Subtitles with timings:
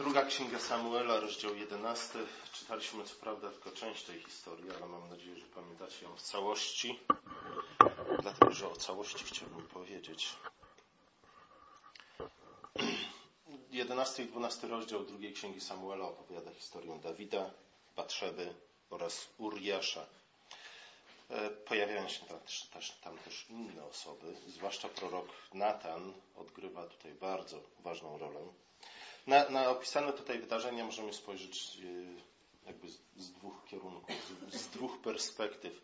[0.00, 2.18] Druga księga Samuela, rozdział 11.
[2.52, 7.00] Czytaliśmy co prawda tylko część tej historii, ale mam nadzieję, że pamiętacie ją w całości,
[8.22, 10.28] dlatego że o całości chciałbym powiedzieć.
[13.70, 17.50] 11 i 12 rozdział drugiej księgi Samuela opowiada historię Dawida,
[17.96, 18.54] Batrzeby
[18.90, 20.06] oraz Uriasza.
[21.30, 27.12] E, pojawiają się tam też, też, tam też inne osoby, zwłaszcza prorok Natan odgrywa tutaj
[27.14, 28.40] bardzo ważną rolę.
[29.26, 31.78] Na, na opisane tutaj wydarzenia możemy spojrzeć
[32.64, 34.16] e, jakby z, z dwóch kierunków,
[34.50, 35.82] z, z dwóch perspektyw.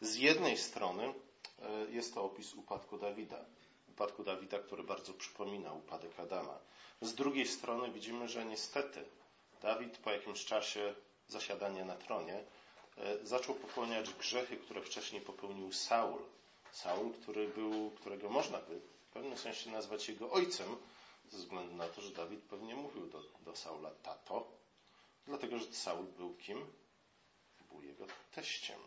[0.00, 1.14] Z jednej strony
[1.62, 3.44] e, jest to opis upadku Dawida.
[3.88, 6.58] Upadku Dawida, który bardzo przypomina upadek Adama.
[7.00, 9.04] Z drugiej strony widzimy, że niestety
[9.62, 10.94] Dawid po jakimś czasie
[11.28, 12.44] zasiadania na tronie
[12.98, 16.22] e, zaczął popełniać grzechy, które wcześniej popełnił Saul.
[16.72, 20.76] Saul, który był, którego można by w pewnym sensie nazwać jego ojcem,
[21.30, 24.48] ze względu na to, że Dawid pewnie mówił do, do Saula tato,
[25.26, 26.66] dlatego że Saul był kim?
[27.68, 28.80] Był jego teściem,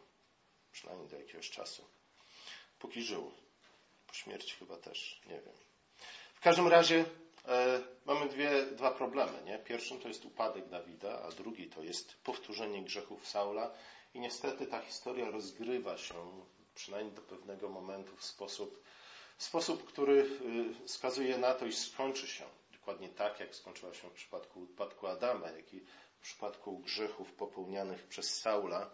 [0.72, 1.86] przynajmniej do jakiegoś czasu.
[2.80, 3.32] Póki żył.
[4.08, 5.54] Po śmierci chyba też, nie wiem.
[6.34, 7.06] W każdym razie
[7.48, 9.44] e, mamy dwie, dwa problemy.
[9.44, 9.60] Nie?
[9.60, 13.72] Pierwszym to jest upadek Dawida, a drugi to jest powtórzenie grzechów Saula.
[14.14, 18.84] I niestety ta historia rozgrywa się, przynajmniej do pewnego momentu, w sposób
[19.44, 20.14] sposób, który
[20.84, 25.08] y, wskazuje na to, iż skończy się dokładnie tak, jak skończyła się w przypadku upadku
[25.08, 25.80] Adama, jak i
[26.16, 28.90] w przypadku grzechów popełnianych przez Saula,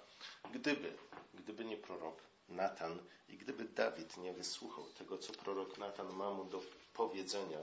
[0.54, 0.94] gdyby,
[1.34, 6.46] gdyby nie prorok Natan i gdyby Dawid nie wysłuchał tego, co prorok Natan ma mu
[6.46, 6.62] do
[6.94, 7.60] powiedzenia.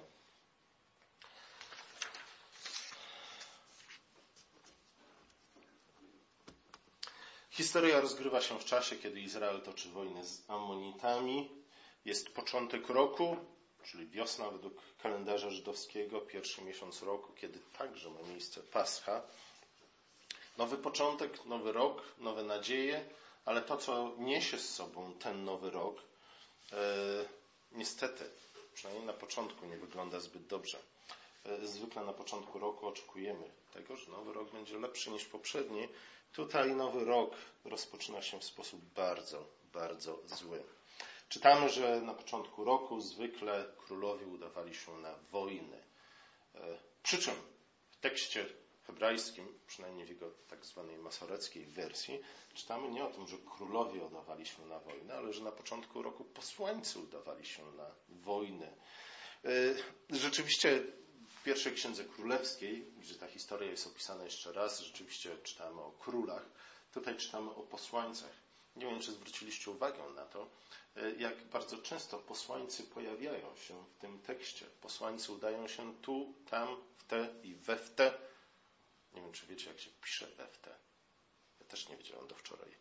[7.51, 11.64] Historia rozgrywa się w czasie, kiedy Izrael toczy wojnę z Amonitami,
[12.05, 13.37] jest początek roku,
[13.85, 19.23] czyli wiosna według kalendarza żydowskiego, pierwszy miesiąc roku, kiedy także ma miejsce Pascha.
[20.59, 23.05] Nowy początek, nowy rok, nowe nadzieje,
[23.45, 25.97] ale to, co niesie z sobą ten nowy rok,
[26.73, 26.77] e,
[27.73, 28.31] niestety,
[28.75, 30.79] przynajmniej na początku, nie wygląda zbyt dobrze.
[31.47, 35.89] E, zwykle na początku roku oczekujemy tego, że nowy rok będzie lepszy niż poprzedni.
[36.33, 37.31] Tutaj nowy rok
[37.65, 40.65] rozpoczyna się w sposób bardzo, bardzo zły.
[41.35, 45.83] Czytamy, że na początku roku zwykle królowie udawali się na wojny.
[46.55, 46.61] E,
[47.03, 47.35] przy czym
[47.91, 48.47] w tekście
[48.87, 52.21] hebrajskim, przynajmniej w jego tak zwanej masoreckiej wersji,
[52.55, 56.25] czytamy nie o tym, że królowie udawali się na wojnę, ale że na początku roku
[56.25, 58.77] posłańcy udawali się na wojny.
[59.45, 59.51] E,
[60.11, 60.83] rzeczywiście
[61.29, 66.47] w pierwszej księdze królewskiej, gdzie ta historia jest opisana jeszcze raz, rzeczywiście czytamy o królach.
[66.93, 68.44] Tutaj czytamy o posłańcach.
[68.77, 70.49] Nie wiem, czy zwróciliście uwagę na to,
[70.97, 74.67] e, jak bardzo często posłańcy pojawiają się w tym tekście.
[74.81, 78.13] Posłańcy udają się tu, tam, w te i we w te.
[79.15, 80.71] Nie wiem, czy wiecie, jak się pisze we w te.
[81.61, 82.75] Ja też nie wiedziałem do wczoraj.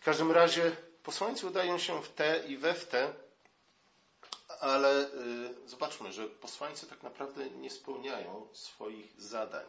[0.00, 3.14] W każdym razie posłańcy udają się w te i we w te,
[4.60, 9.66] ale y, zobaczmy, że posłańcy tak naprawdę nie spełniają swoich zadań.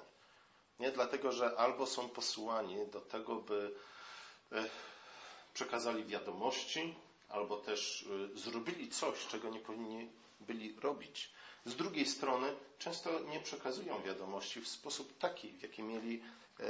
[0.79, 3.75] Nie dlatego, że albo są posłani do tego, by
[4.51, 4.69] y,
[5.53, 6.95] przekazali wiadomości,
[7.29, 8.01] albo też
[8.35, 10.09] y, zrobili coś, czego nie powinni
[10.39, 11.31] byli robić.
[11.65, 16.21] Z drugiej strony często nie przekazują wiadomości w sposób taki, w jaki mieli
[16.59, 16.63] e,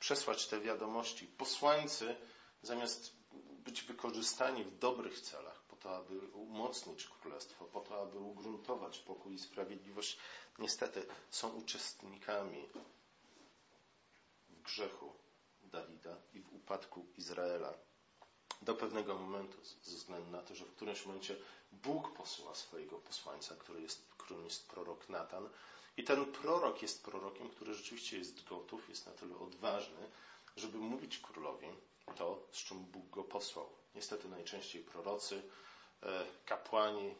[0.00, 1.26] przesłać te wiadomości.
[1.26, 2.16] Posłańcy,
[2.62, 3.12] zamiast
[3.64, 9.34] być wykorzystani w dobrych celach, po to, aby umocnić królestwo, po to, aby ugruntować pokój
[9.34, 10.18] i sprawiedliwość,
[10.58, 12.68] niestety są uczestnikami
[14.50, 15.12] w grzechu
[15.62, 17.74] Dawida i w upadku Izraela
[18.62, 21.36] do pewnego momentu, ze względu na to, że w którymś momencie
[21.72, 25.48] Bóg posyła swojego posłańca, który jest, którym jest prorok Natan.
[25.96, 30.10] I ten prorok jest prorokiem, który rzeczywiście jest gotów, jest na tyle odważny,
[30.56, 31.66] żeby mówić królowi
[32.16, 33.68] to, z czym Bóg go posłał.
[33.94, 35.42] Niestety najczęściej prorocy,
[36.02, 37.14] e, kapłani,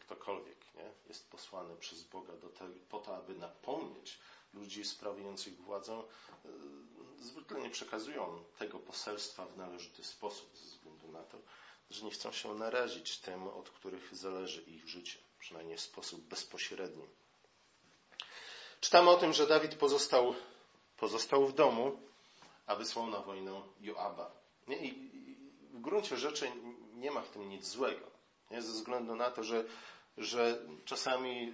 [0.00, 4.18] ktokolwiek nie, jest posłany przez Boga do te, po to, aby napomnieć
[4.54, 6.48] ludzi sprawujących władzę, e,
[7.24, 10.50] zwykle nie przekazują tego poselstwa w należyty sposób,
[11.14, 11.38] na to,
[11.90, 17.04] że nie chcą się narazić tym, od których zależy ich życie, przynajmniej w sposób bezpośredni.
[18.80, 20.34] Czytamy o tym, że Dawid pozostał,
[20.96, 21.98] pozostał w domu,
[22.66, 24.30] a wysłał na wojnę Joaba.
[24.68, 24.76] Nie?
[24.76, 25.10] I
[25.72, 26.52] w gruncie rzeczy
[26.94, 28.10] nie ma w tym nic złego.
[28.50, 28.62] Nie?
[28.62, 29.64] Ze względu na to, że,
[30.18, 31.52] że czasami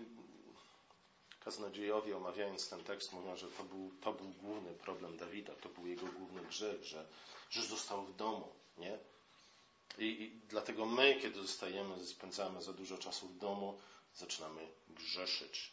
[1.40, 5.86] kaznodziejowie omawiając ten tekst mówią, że to był, to był główny problem Dawida, to był
[5.86, 7.06] jego główny grzech, że,
[7.50, 8.98] że został w domu, nie?
[9.98, 13.78] I, I, dlatego my, kiedy zostajemy, spędzamy za dużo czasu w domu,
[14.14, 15.72] zaczynamy grzeszyć.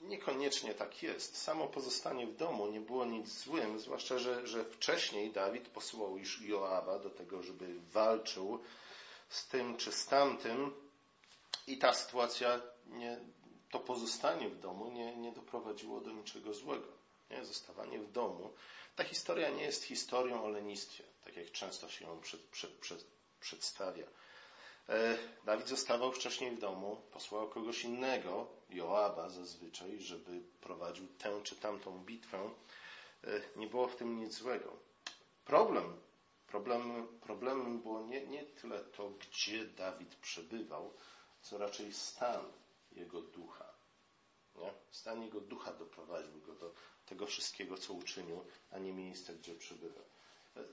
[0.00, 1.36] Niekoniecznie tak jest.
[1.36, 6.40] Samo pozostanie w domu nie było nic złym, zwłaszcza, że, że wcześniej Dawid posyłał już
[6.42, 8.62] Joaba do tego, żeby walczył
[9.28, 10.72] z tym czy z tamtym
[11.66, 13.20] i ta sytuacja, nie,
[13.70, 16.88] to pozostanie w domu nie, nie doprowadziło do niczego złego.
[17.30, 17.44] Nie?
[17.44, 18.52] Zostawanie w domu.
[18.96, 23.04] Ta historia nie jest historią o lenistwie, tak jak często się ją przed, przed, przed,
[23.40, 24.06] przedstawia.
[24.88, 31.56] E, Dawid zostawał wcześniej w domu, posłał kogoś innego, Joaba zazwyczaj, żeby prowadził tę czy
[31.56, 32.50] tamtą bitwę.
[33.24, 34.72] E, nie było w tym nic złego.
[35.44, 36.00] Problem,
[36.46, 40.94] problem problemem było nie, nie tyle to, gdzie Dawid przebywał,
[41.42, 42.44] co raczej stan
[42.92, 43.74] jego ducha.
[44.54, 44.72] Nie?
[44.90, 46.72] Stan jego ducha doprowadził go do
[47.06, 50.04] tego wszystkiego, co uczynił, a nie miejsce, gdzie przebywał.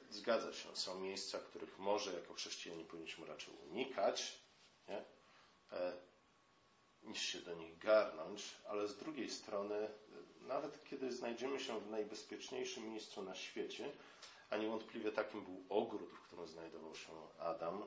[0.10, 4.40] Zgadza się, są miejsca, których może jako chrześcijanie powinniśmy raczej unikać,
[4.88, 5.04] nie?
[5.72, 5.98] E,
[7.04, 9.90] niż się do nich garnąć, ale z drugiej strony, e,
[10.42, 13.92] nawet kiedy znajdziemy się w najbezpieczniejszym miejscu na świecie,
[14.50, 17.86] a niewątpliwie takim był ogród, w którym znajdował się Adam,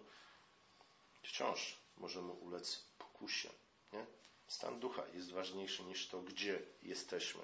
[1.22, 3.49] wciąż możemy ulec pokusie.
[3.92, 4.06] Nie?
[4.46, 7.42] Stan ducha jest ważniejszy niż to, gdzie jesteśmy.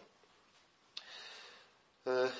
[2.06, 2.32] E,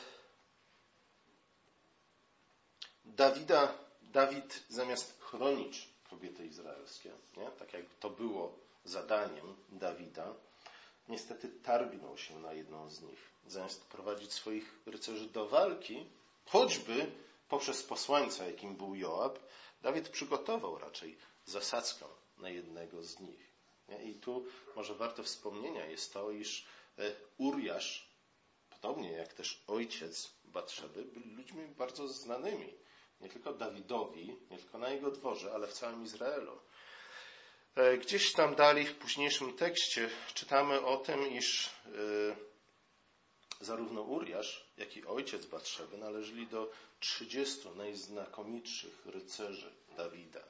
[3.05, 7.51] Dawida, Dawid zamiast chronić kobiety izraelskie, nie?
[7.51, 8.53] tak jak to było
[8.85, 10.35] zadaniem Dawida,
[11.09, 13.31] niestety targnął się na jedną z nich.
[13.47, 16.07] Zamiast prowadzić swoich rycerzy do walki,
[16.47, 17.13] choćby
[17.49, 19.39] poprzez posłańca, jakim był Joab,
[19.83, 21.17] Dawid przygotował raczej
[21.47, 22.07] zasadzkę
[22.39, 23.53] na jednego z nich.
[24.05, 26.67] I tu może warto wspomnienia jest to, iż
[26.99, 27.03] e,
[27.39, 28.12] Uriasz,
[28.83, 32.75] podobnie jak też ojciec Batrzeby, byli ludźmi bardzo znanymi
[33.21, 36.59] nie tylko Dawidowi, nie tylko na jego dworze, ale w całym Izraelu.
[37.75, 41.91] E, gdzieś tam dalej w późniejszym tekście czytamy o tym, iż e,
[43.61, 46.71] zarówno Uriasz, jak i ojciec Batrzeby należeli do
[47.01, 50.43] 30 najznakomitszych rycerzy Dawida.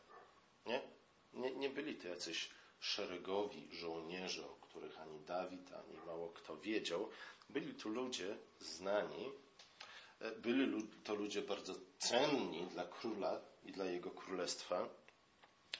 [0.66, 0.82] Nie?
[1.32, 2.50] Nie, nie byli to jacyś
[2.80, 7.08] szeregowi żołnierze, o których ani Dawid, ani mało kto wiedział.
[7.52, 9.32] Byli tu ludzie znani,
[10.38, 14.88] byli to ludzie bardzo cenni dla króla i dla jego królestwa,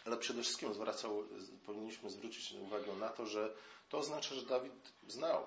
[0.05, 1.29] ale przede wszystkim zwracał,
[1.67, 3.55] powinniśmy zwrócić uwagę na to, że
[3.89, 5.47] to oznacza, że Dawid znał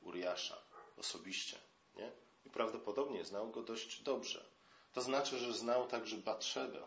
[0.00, 0.56] Uriasza
[0.96, 1.58] osobiście
[1.96, 2.12] nie?
[2.44, 4.44] i prawdopodobnie znał go dość dobrze.
[4.92, 6.82] To znaczy, że znał także Batrzebę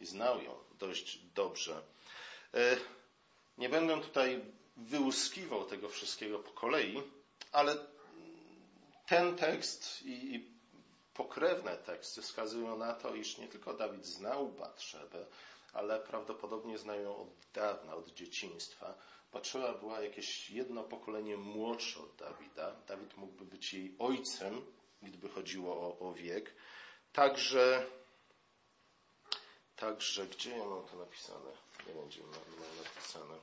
[0.00, 1.82] i znał ją dość dobrze.
[2.54, 2.76] E,
[3.58, 4.44] nie będę tutaj
[4.76, 7.02] wyłuskiwał tego wszystkiego po kolei,
[7.52, 7.76] ale
[9.08, 10.50] ten tekst i
[11.14, 15.26] pokrewne teksty wskazują na to, iż nie tylko Dawid znał Batrzebę,
[15.72, 18.94] ale prawdopodobnie znał ją od dawna, od dzieciństwa.
[19.32, 22.74] Batrzeba była jakieś jedno pokolenie młodsze od Dawida.
[22.86, 24.66] Dawid mógłby być jej ojcem,
[25.02, 26.54] gdyby chodziło o, o wiek.
[27.12, 27.86] Także,
[29.76, 31.50] także, gdzie ja mam to napisane?
[31.86, 33.34] Nie będzie mam napisane.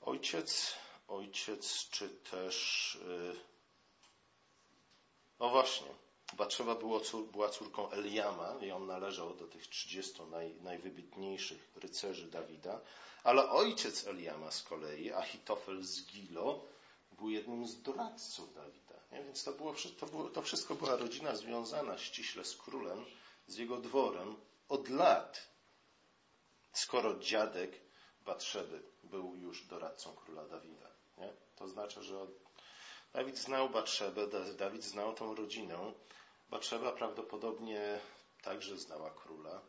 [0.00, 0.74] Ojciec,
[1.08, 2.98] ojciec, czy też.
[3.06, 3.55] Yy...
[5.38, 5.88] O właśnie,
[6.32, 7.00] Batrzeba było,
[7.32, 12.80] była córką Eliama i on należał do tych 30 naj, najwybitniejszych rycerzy Dawida,
[13.24, 16.64] ale ojciec Eliama z kolei, Achitofel z Gilo,
[17.12, 18.94] był jednym z doradców Dawida.
[19.12, 19.24] Nie?
[19.24, 23.04] Więc to, było, to, było, to wszystko była rodzina związana ściśle z królem,
[23.46, 24.36] z jego dworem
[24.68, 25.48] od lat.
[26.72, 27.80] Skoro dziadek
[28.20, 30.90] Batrzeby był już doradcą króla Dawida.
[31.18, 31.32] Nie?
[31.56, 32.45] To znaczy, że od
[33.16, 34.26] Dawid znał Batrzebę,
[34.58, 35.92] Dawid znał tą rodzinę.
[36.50, 38.00] Batrzeba prawdopodobnie
[38.42, 39.60] także znała króla.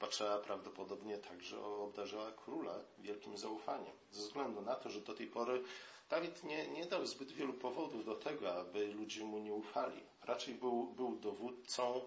[0.00, 3.92] Batrzeba prawdopodobnie także obdarzyła króla wielkim zaufaniem.
[4.10, 5.62] Ze względu na to, że do tej pory
[6.10, 10.00] Dawid nie, nie dał zbyt wielu powodów do tego, aby ludzie mu nie ufali.
[10.24, 12.00] Raczej był, był dowódcą,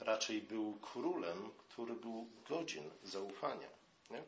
[0.00, 3.68] raczej był królem, który był godzien zaufania.
[4.10, 4.22] Nie?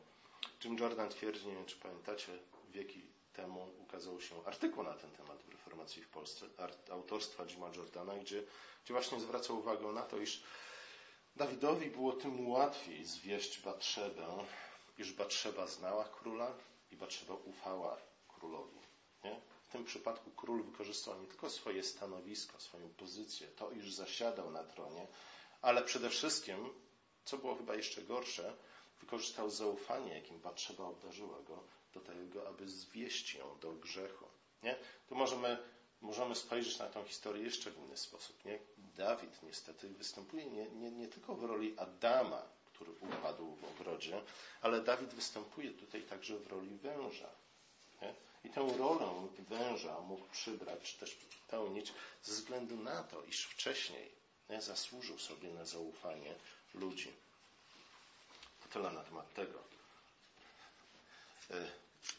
[0.63, 2.31] Jim Jordan twierdzi, nie wiem czy pamiętacie,
[2.69, 3.01] wieki
[3.33, 5.32] temu ukazał się artykuł na ten temat
[5.73, 6.45] w Reformacji w Polsce,
[6.91, 8.43] autorstwa Jima Jordana, gdzie,
[8.83, 10.43] gdzie właśnie zwraca uwagę na to, iż
[11.35, 14.45] Dawidowi było tym łatwiej zwieść Batrzebę,
[14.97, 16.53] iż Batrzeba znała króla
[16.91, 18.79] i Batrzeba ufała królowi.
[19.23, 19.41] Nie?
[19.63, 24.63] W tym przypadku król wykorzystał nie tylko swoje stanowisko, swoją pozycję, to iż zasiadał na
[24.63, 25.07] tronie,
[25.61, 26.69] ale przede wszystkim,
[27.25, 28.53] co było chyba jeszcze gorsze,
[28.99, 31.63] wykorzystał zaufanie, jakim Batrzeba obdarzyła go,
[31.93, 34.42] do tego, aby zwieść ją do grzechu.
[34.63, 34.75] Nie?
[35.09, 35.57] Tu możemy,
[36.01, 38.45] możemy spojrzeć na tę historię jeszcze w inny sposób.
[38.45, 38.59] Nie?
[38.77, 42.41] Dawid niestety występuje nie, nie, nie tylko w roli Adama,
[42.73, 44.21] który upadł w ogrodzie,
[44.61, 47.29] ale Dawid występuje tutaj także w roli węża.
[48.01, 48.13] Nie?
[48.43, 51.17] I tę rolę węża mógł przybrać, czy też
[51.47, 51.93] pełnić
[52.23, 54.11] ze względu na to, iż wcześniej
[54.49, 56.35] nie, zasłużył sobie na zaufanie
[56.73, 57.13] ludzi.
[58.73, 59.59] Tyle na temat tego.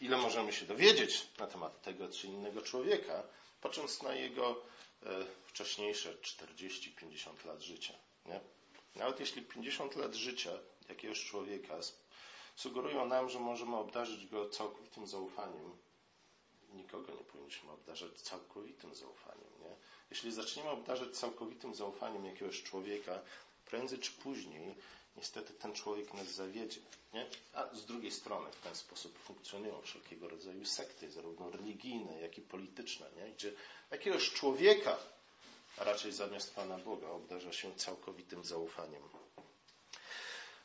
[0.00, 3.22] Ile możemy się dowiedzieć na temat tego czy innego człowieka,
[3.60, 4.62] patrząc na jego
[5.02, 7.94] e, wcześniejsze 40-50 lat życia.
[8.26, 8.40] Nie?
[8.96, 10.50] Nawet jeśli 50 lat życia
[10.88, 11.74] jakiegoś człowieka
[12.56, 15.76] sugerują nam, że możemy obdarzyć go całkowitym zaufaniem,
[16.72, 19.50] nikogo nie powinniśmy obdarzać całkowitym zaufaniem.
[19.60, 19.76] Nie?
[20.10, 23.20] Jeśli zaczniemy obdarzać całkowitym zaufaniem jakiegoś człowieka,
[23.66, 24.74] prędzej czy później
[25.16, 26.80] niestety ten człowiek nas zawiedzie.
[27.14, 27.26] Nie?
[27.52, 32.42] A z drugiej strony w ten sposób funkcjonują wszelkiego rodzaju sekty, zarówno religijne, jak i
[32.42, 33.32] polityczne, nie?
[33.32, 33.52] gdzie
[33.90, 34.96] jakiegoś człowieka,
[35.78, 39.02] a raczej zamiast Pana Boga, obdarza się całkowitym zaufaniem.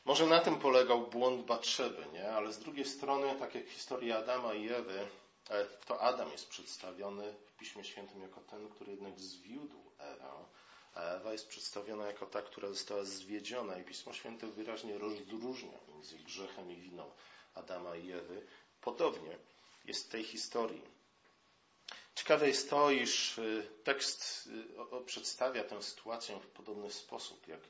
[0.05, 2.31] Może na tym polegał błąd Batrzeby, nie?
[2.31, 5.07] ale z drugiej strony, tak jak historia Adama i Ewy,
[5.49, 10.31] e, to Adam jest przedstawiony w Piśmie Świętym jako ten, który jednak zwiódł Ewę,
[11.01, 16.71] Ewa jest przedstawiona jako ta, która została zwiedziona i Pismo Święte wyraźnie rozróżnia między grzechem
[16.71, 17.11] i winą
[17.53, 18.47] Adama i Ewy.
[18.81, 19.37] Podobnie
[19.85, 20.81] jest w tej historii.
[22.15, 24.49] Ciekawe jest to, iż y, tekst
[25.01, 27.61] y, przedstawia tę sytuację w podobny sposób, jak,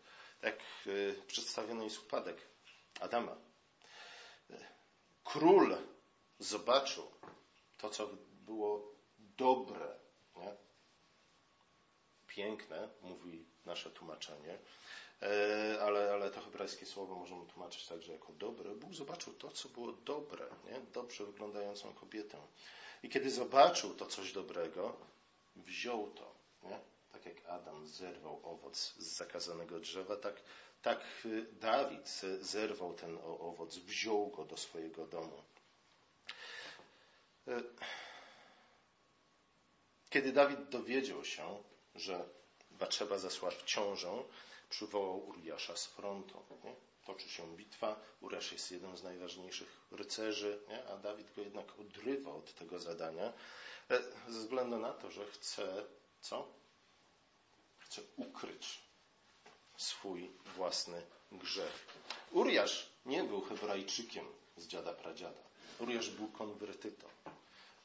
[0.42, 2.38] jak y, przedstawiony jest upadek
[3.00, 3.36] Adama.
[5.24, 5.78] Król
[6.40, 7.12] zobaczył
[7.78, 10.00] to, co było dobre,
[10.36, 10.69] nie?
[12.30, 14.58] Piękne, mówi nasze tłumaczenie,
[15.22, 18.76] e, ale, ale to hebrajskie słowo możemy tłumaczyć także jako dobre.
[18.76, 20.82] Bóg zobaczył to, co było dobre, nie?
[20.94, 22.38] dobrze wyglądającą kobietę.
[23.04, 24.96] I kiedy zobaczył to coś dobrego,
[25.56, 26.36] wziął to.
[26.64, 26.80] Nie?
[27.12, 30.42] Tak jak Adam zerwał owoc z zakazanego drzewa, tak,
[30.82, 35.44] tak y, Dawid zerwał ten owoc, wziął go do swojego domu.
[37.48, 37.64] E,
[40.10, 41.64] kiedy Dawid dowiedział się,
[41.96, 42.30] że
[42.72, 44.24] Batrzeba zasła w ciążę,
[44.70, 46.44] przywołał Uriasza z frontu.
[46.64, 46.76] Nie?
[47.06, 50.86] Toczy się bitwa, Uriasz jest jednym z najważniejszych rycerzy, nie?
[50.86, 53.34] a Dawid go jednak odrywa od tego zadania,
[53.90, 55.86] e, ze względu na to, że chce,
[56.22, 56.48] co?
[57.80, 58.80] Chce ukryć
[59.78, 61.88] swój własny grzech.
[62.32, 64.26] Uriasz nie był Hebrajczykiem
[64.58, 65.42] z dziada pradziada.
[65.80, 67.08] Uriasz był konwertytą.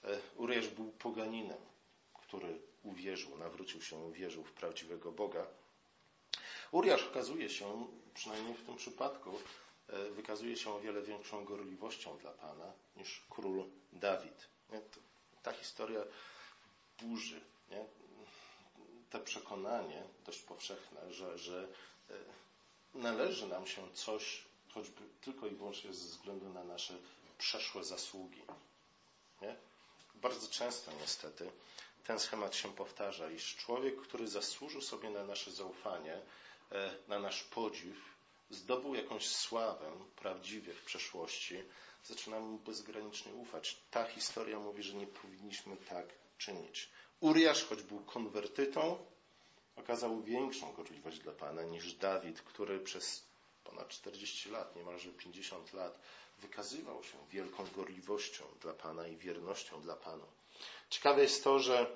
[0.05, 1.59] E, Uriasz był poganinem,
[2.35, 5.47] który uwierzył, nawrócił się, uwierzył w prawdziwego Boga.
[6.73, 9.39] Uriasz okazuje się, przynajmniej w tym przypadku,
[9.89, 14.49] e, wykazuje się o wiele większą gorliwością dla Pana niż król Dawid.
[15.43, 16.01] Ta historia
[17.03, 17.85] burzy nie?
[19.11, 21.69] te przekonanie dość powszechne, że, że
[22.11, 22.15] e,
[22.95, 26.95] należy nam się coś, choćby tylko i wyłącznie ze względu na nasze
[27.39, 28.43] przeszłe zasługi.
[29.43, 29.57] Nie?
[30.15, 31.51] Bardzo często niestety
[32.05, 36.23] ten schemat się powtarza, iż człowiek, który zasłużył sobie na nasze zaufanie,
[36.73, 37.97] e, na nasz podziw,
[38.51, 41.63] zdobył jakąś sławę prawdziwie w przeszłości,
[42.05, 43.77] zaczynamy mu bezgranicznie ufać.
[43.91, 46.07] Ta historia mówi, że nie powinniśmy tak
[46.39, 46.89] czynić.
[47.21, 49.07] Uriasz, choć był konwertytą,
[49.77, 53.25] okazał większą gorliwość dla Pana niż Dawid, który przez
[53.65, 55.99] ponad 40 lat, niemalże 50 lat,
[56.39, 60.25] wykazywał się wielką gorliwością dla Pana i wiernością dla Pana.
[60.91, 61.87] Ciekawe jest to, że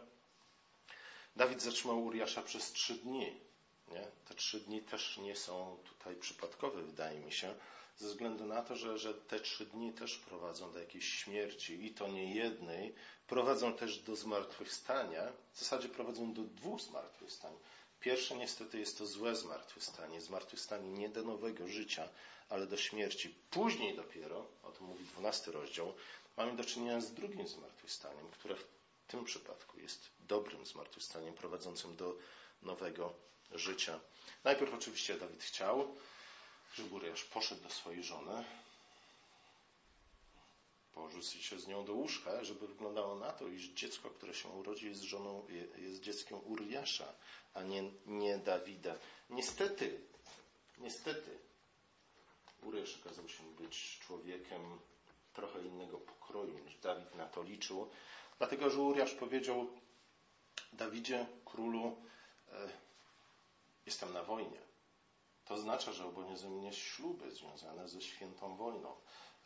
[1.37, 3.41] Dawid zatrzymał Uriasza przez trzy dni.
[3.89, 4.07] Nie?
[4.29, 7.55] Te trzy dni też nie są tutaj przypadkowe, wydaje mi się,
[7.97, 11.95] ze względu na to, że, że te trzy dni też prowadzą do jakiejś śmierci i
[11.95, 12.95] to nie jednej,
[13.27, 17.53] prowadzą też do zmartwychwstania, w zasadzie prowadzą do dwóch zmartwychwstań.
[18.01, 22.09] Pierwsze niestety jest to złe zmartwychwstanie, zmartwychwstanie nie do nowego życia,
[22.49, 23.35] ale do śmierci.
[23.51, 25.95] Później dopiero, o tym mówi dwunasty rozdział,
[26.37, 28.65] mamy do czynienia z drugim zmartwychwstaniem, które w
[29.07, 32.17] tym przypadku jest dobrym zmartwychwstaniem prowadzącym do
[32.63, 33.13] nowego
[33.53, 34.01] życia.
[34.45, 35.97] Najpierw oczywiście Dawid chciał,
[36.75, 38.45] żeby Uriasz poszedł do swojej żony,
[40.99, 44.87] porzucił się z nią do łóżka, żeby wyglądało na to, iż dziecko, które się urodzi,
[44.87, 47.13] jest żoną, jest dzieckiem Uriasza,
[47.55, 48.95] a nie, nie Dawida.
[49.31, 50.01] Niestety,
[50.79, 51.39] niestety,
[52.63, 54.79] Uriasz okazał się być człowiekiem
[55.33, 57.91] trochę innego pokroju niż Dawid na to liczył,
[58.39, 59.67] dlatego że Uriasz powiedział
[60.73, 61.97] Dawidzie, królu,
[62.53, 62.69] e,
[63.87, 64.61] jestem na wojnie.
[65.45, 68.97] To oznacza, że obowiązują mnie śluby związane ze świętą wojną.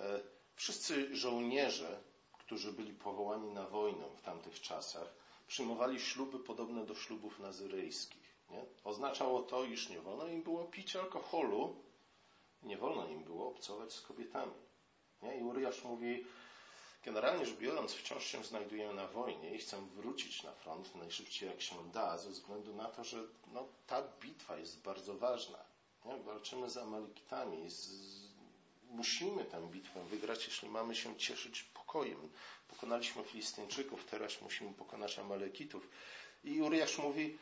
[0.01, 0.21] E,
[0.57, 2.01] wszyscy żołnierze,
[2.39, 5.15] którzy byli powołani na wojnę w tamtych czasach,
[5.47, 8.37] przyjmowali śluby podobne do ślubów nazyryjskich.
[8.51, 8.65] Nie?
[8.85, 11.77] Oznaczało to, iż nie wolno im było pić alkoholu,
[12.63, 14.53] nie wolno im było obcować z kobietami.
[15.23, 15.39] Nie?
[15.39, 16.25] I Uriasz mówi,
[17.05, 21.63] generalnie rzecz biorąc, wciąż się znajdujemy na wojnie i chcę wrócić na front najszybciej jak
[21.63, 25.59] się da, ze względu na to, że no, ta bitwa jest bardzo ważna.
[26.05, 26.17] Nie?
[26.17, 27.71] Walczymy z Amalekitami.
[27.71, 28.22] Z,
[28.93, 32.29] musimy tę bitwę wygrać, jeśli mamy się cieszyć pokojem.
[32.69, 35.89] Pokonaliśmy Filistyńczyków, teraz musimy pokonać Amalekitów.
[36.45, 37.39] I Uriasz mówi,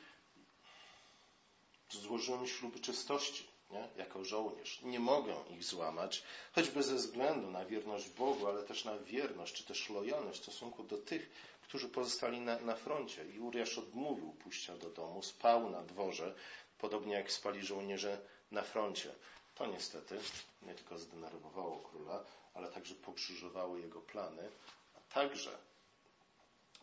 [1.90, 3.88] złożyłem śluby czystości nie?
[3.97, 4.83] jako żołnierz.
[4.83, 9.64] Nie mogę ich złamać, choćby ze względu na wierność Bogu, ale też na wierność, czy
[9.64, 11.30] też lojalność w stosunku do tych,
[11.62, 13.25] którzy pozostali na, na froncie.
[13.28, 16.35] I Uriasz odmówił pójścia do domu, spał na dworze,
[16.78, 19.14] podobnie jak spali żołnierze na froncie.
[19.61, 20.19] To niestety
[20.62, 22.25] nie tylko zdenerwowało króla,
[22.55, 24.50] ale także pokrzyżowało jego plany,
[24.95, 25.59] a także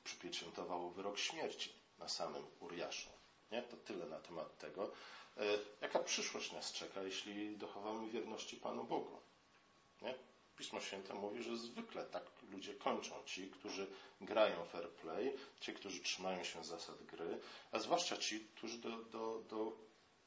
[0.04, 3.10] przypieczętowało wyrok śmierci na samym Uriaszu.
[3.52, 3.62] Nie?
[3.62, 4.92] To tyle na temat tego.
[5.38, 5.44] E,
[5.82, 9.20] jaka przyszłość nas czeka, jeśli dochowamy wierności Panu Bogu?
[10.02, 10.16] Nie?
[10.58, 13.24] Pismo Święte mówi, że zwykle tak ludzie kończą.
[13.26, 13.88] Ci, którzy
[14.22, 17.40] grają fair play, ci, którzy trzymają się zasad gry,
[17.72, 19.72] a zwłaszcza ci, którzy do, do, do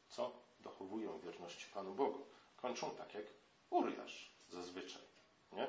[0.08, 0.32] co?
[0.60, 2.26] Dochowują wierności Panu Bogu.
[2.62, 3.24] Kończą tak jak
[3.70, 5.02] Uriasz zazwyczaj.
[5.52, 5.66] Nie?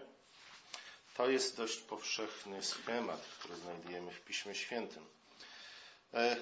[1.17, 5.05] To jest dość powszechny schemat, który znajdujemy w Piśmie Świętym.
[6.13, 6.37] E,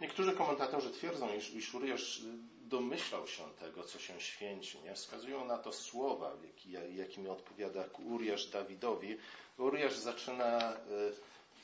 [0.00, 2.20] Niektórzy komentatorzy twierdzą, iż, iż Uriasz
[2.60, 4.78] domyślał się tego, co się święci.
[4.80, 4.94] Nie?
[4.94, 9.18] Wskazują na to słowa, jaki, jakimi odpowiada Uriasz Dawidowi.
[9.58, 10.76] Uriasz zaczyna e,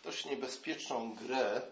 [0.05, 1.63] dość niebezpieczną grę,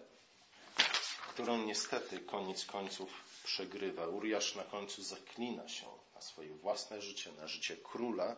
[1.29, 3.09] którą niestety koniec końców
[3.43, 4.07] przegrywa.
[4.07, 8.35] Uriasz na końcu zaklina się na swoje własne życie, na życie króla,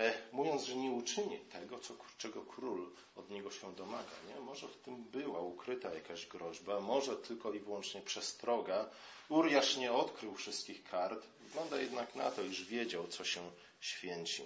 [0.00, 1.80] E, mówiąc, że nie uczyni tego,
[2.18, 4.10] czego król od niego się domaga.
[4.28, 4.40] Nie?
[4.40, 8.90] Może w tym była ukryta jakaś groźba, może tylko i wyłącznie przestroga.
[9.28, 14.42] Uriasz nie odkrył wszystkich kart, wygląda jednak na to, iż wiedział, co się święci.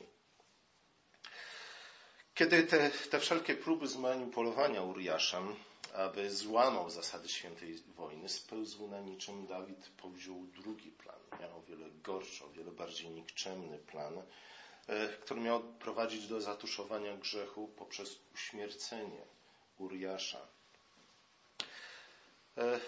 [2.35, 5.57] Kiedy te, te wszelkie próby zmanipulowania Uriaszem,
[5.95, 11.21] aby złamał zasady świętej wojny, spełzły na niczym, Dawid powziął drugi plan.
[11.41, 14.23] Miał o wiele gorszy, o wiele bardziej nikczemny plan,
[14.89, 19.23] E, który miał prowadzić do zatuszowania grzechu poprzez uśmiercenie
[19.79, 20.41] Uriasza.
[22.59, 22.81] E,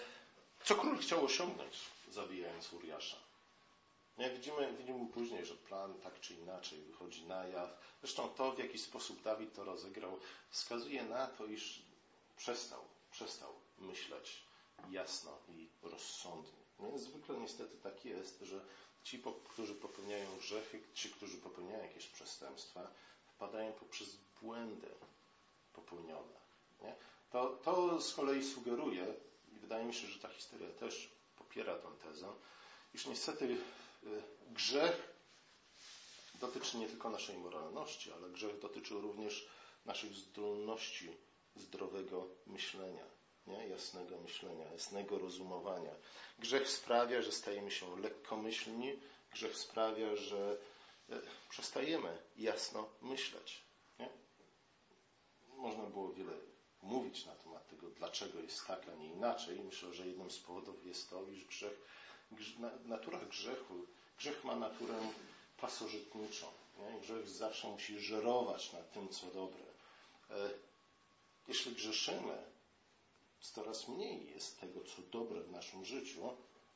[0.63, 1.73] co król chciał osiągnąć,
[2.11, 3.17] zabijając Uriasza?
[4.17, 7.69] Jak widzimy, widzimy później, że plan tak czy inaczej wychodzi na jaw.
[8.01, 11.81] Zresztą to, w jaki sposób Dawid to rozegrał, wskazuje na to, iż
[12.37, 12.81] przestał,
[13.17, 14.43] przestał myśleć
[14.91, 16.59] jasno i rozsądnie.
[16.95, 18.65] Zwykle niestety tak jest, że
[19.03, 22.91] ci, którzy popełniają grzechy, ci, którzy popełniają jakieś przestępstwa,
[23.27, 24.87] wpadają poprzez błędy
[25.73, 26.33] popełnione.
[26.81, 26.95] Nie?
[27.31, 29.13] To, to z kolei sugeruje,
[29.55, 32.33] i wydaje mi się, że ta historia też popiera tę tezę,
[32.93, 33.57] iż niestety y,
[34.51, 35.13] grzech
[36.41, 39.47] dotyczy nie tylko naszej moralności, ale grzech dotyczy również
[39.85, 41.11] naszych zdolności
[41.57, 43.17] zdrowego myślenia
[43.47, 43.67] nie?
[43.67, 45.91] jasnego myślenia, jasnego rozumowania.
[46.39, 48.99] Grzech sprawia, że stajemy się lekkomyślni,
[49.31, 50.57] grzech sprawia, że
[51.09, 53.61] e, przestajemy jasno myśleć.
[53.99, 54.09] Nie?
[55.55, 56.33] Można było wiele
[56.81, 59.59] mówić na temat tego, dlaczego jest tak, a nie inaczej.
[59.59, 61.81] Myślę, że jednym z powodów jest to, iż grzech,
[62.85, 63.85] natura grzechu,
[64.17, 64.99] grzech ma naturę
[65.57, 66.47] pasożytniczą.
[66.79, 66.99] Nie?
[67.01, 69.63] Grzech zawsze musi żerować na tym, co dobre.
[71.47, 72.43] Jeśli grzeszymy,
[73.39, 76.21] coraz mniej jest tego, co dobre w naszym życiu,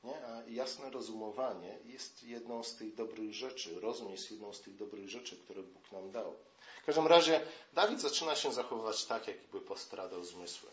[0.04, 0.26] nie?
[0.28, 5.10] a jasne rozumowanie jest jedną z tych dobrych rzeczy, rozum jest jedną z tych dobrych
[5.10, 6.36] rzeczy, które Bóg nam dał.
[6.82, 7.42] W każdym razie
[7.74, 10.70] Dawid zaczyna się zachowywać tak, jakby postradał zmysły.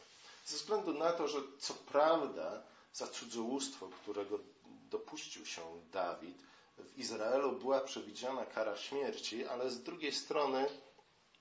[0.46, 4.38] Ze względu na to, że co prawda za cudzołóstwo, którego
[4.90, 6.38] dopuścił się Dawid,
[6.78, 10.68] w Izraelu była przewidziana kara śmierci, ale z drugiej strony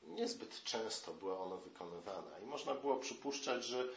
[0.08, 2.39] niezbyt często była ona wykonywana.
[2.39, 3.88] I można było przypuszczać, że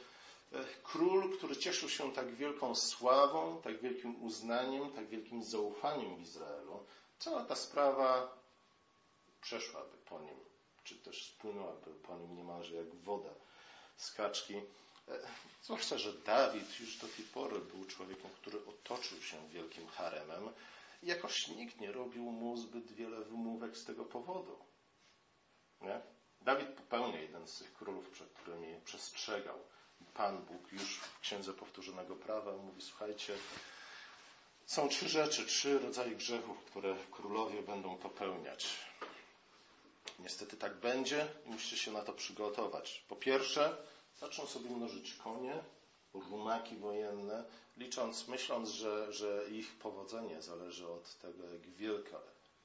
[0.83, 6.85] król, który cieszył się tak wielką sławą, tak wielkim uznaniem, tak wielkim zaufaniem w Izraelu,
[7.19, 8.39] cała ta sprawa
[9.41, 10.37] przeszłaby po nim,
[10.85, 13.31] czy też spłynęłaby po nim niemalże jak woda
[13.97, 14.57] z kaczki.
[14.57, 14.63] E,
[15.63, 20.49] zwłaszcza, że Dawid już do tej pory był człowiekiem, który otoczył się wielkim haremem
[21.03, 24.57] jakoś nikt nie robił mu zbyt wiele wymówek z tego powodu.
[25.81, 26.01] Nie?
[26.43, 29.59] Dawid popełnia jeden z tych królów, przed którymi przestrzegał.
[30.15, 33.37] Pan Bóg już w Księdze Powtórzonego Prawa mówi, słuchajcie,
[34.67, 38.67] są trzy rzeczy, trzy rodzaje grzechów, które królowie będą popełniać.
[40.19, 43.05] Niestety tak będzie i musicie się na to przygotować.
[43.09, 43.77] Po pierwsze,
[44.21, 45.55] zaczną sobie mnożyć konie,
[46.15, 47.45] rumaki wojenne,
[47.77, 52.17] licząc, myśląc, że, że ich powodzenie zależy od tego, jak wielka,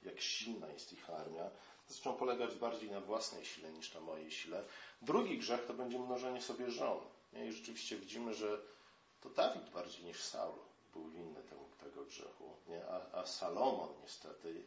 [0.04, 1.50] jak silna jest ich armia.
[1.88, 4.64] Zaczną polegać bardziej na własnej sile niż na mojej sile.
[5.02, 7.00] Drugi grzech to będzie mnożenie sobie żon.
[7.34, 8.62] I rzeczywiście widzimy, że
[9.22, 10.60] to Dawid bardziej niż Saul
[10.94, 12.86] był winny tego, tego grzechu, nie?
[12.88, 14.64] A, a Salomon niestety,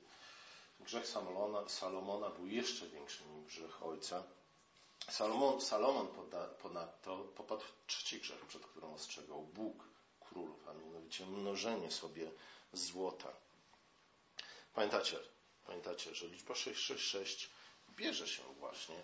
[0.80, 4.22] grzech Salomona, Salomona był jeszcze większy niż grzech ojca.
[5.10, 6.08] Salomon, Salomon
[6.62, 9.84] ponadto popadł w trzeci grzech, przed którym ostrzegał Bóg
[10.20, 12.30] królów, a mianowicie mnożenie sobie
[12.72, 13.28] złota.
[14.74, 15.18] Pamiętacie,
[15.68, 17.50] pamiętacie, że liczba 666
[17.96, 18.94] bierze się właśnie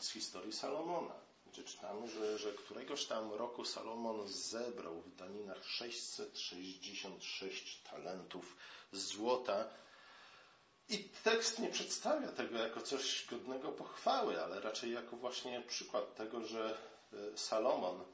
[0.00, 1.14] z historii Salomona,
[1.46, 8.56] gdzie czytamy, że, że któregoś tam roku Salomon zebrał w daninach 666 talentów
[8.92, 9.64] złota.
[10.88, 16.46] I tekst nie przedstawia tego jako coś godnego pochwały, ale raczej jako właśnie przykład tego,
[16.46, 16.78] że
[17.12, 18.04] e, Salomon e,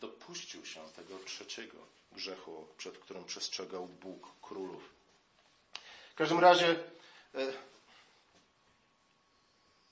[0.00, 1.78] dopuścił się tego trzeciego
[2.12, 4.90] grzechu, przed którym przestrzegał Bóg królów.
[6.12, 6.76] W każdym razie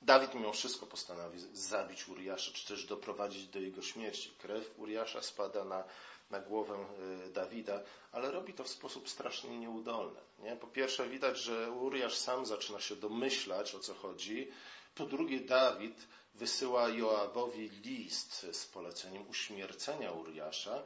[0.03, 4.31] Dawid mimo wszystko postanowi zabić Uriasza, czy też doprowadzić do jego śmierci.
[4.39, 5.85] Krew Uriasza spada na,
[6.31, 7.81] na głowę e, Dawida,
[8.13, 10.21] ale robi to w sposób strasznie nieudolny.
[10.39, 10.57] Nie?
[10.57, 14.51] Po pierwsze widać, że Uriasz sam zaczyna się domyślać, o co chodzi.
[14.95, 20.83] Po drugie Dawid wysyła Joabowi list z poleceniem uśmiercenia Uriasza.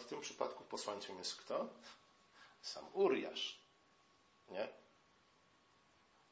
[0.00, 1.68] W tym przypadku posłańcem jest kto?
[2.62, 3.58] Sam Uriasz.
[4.50, 4.68] Nie?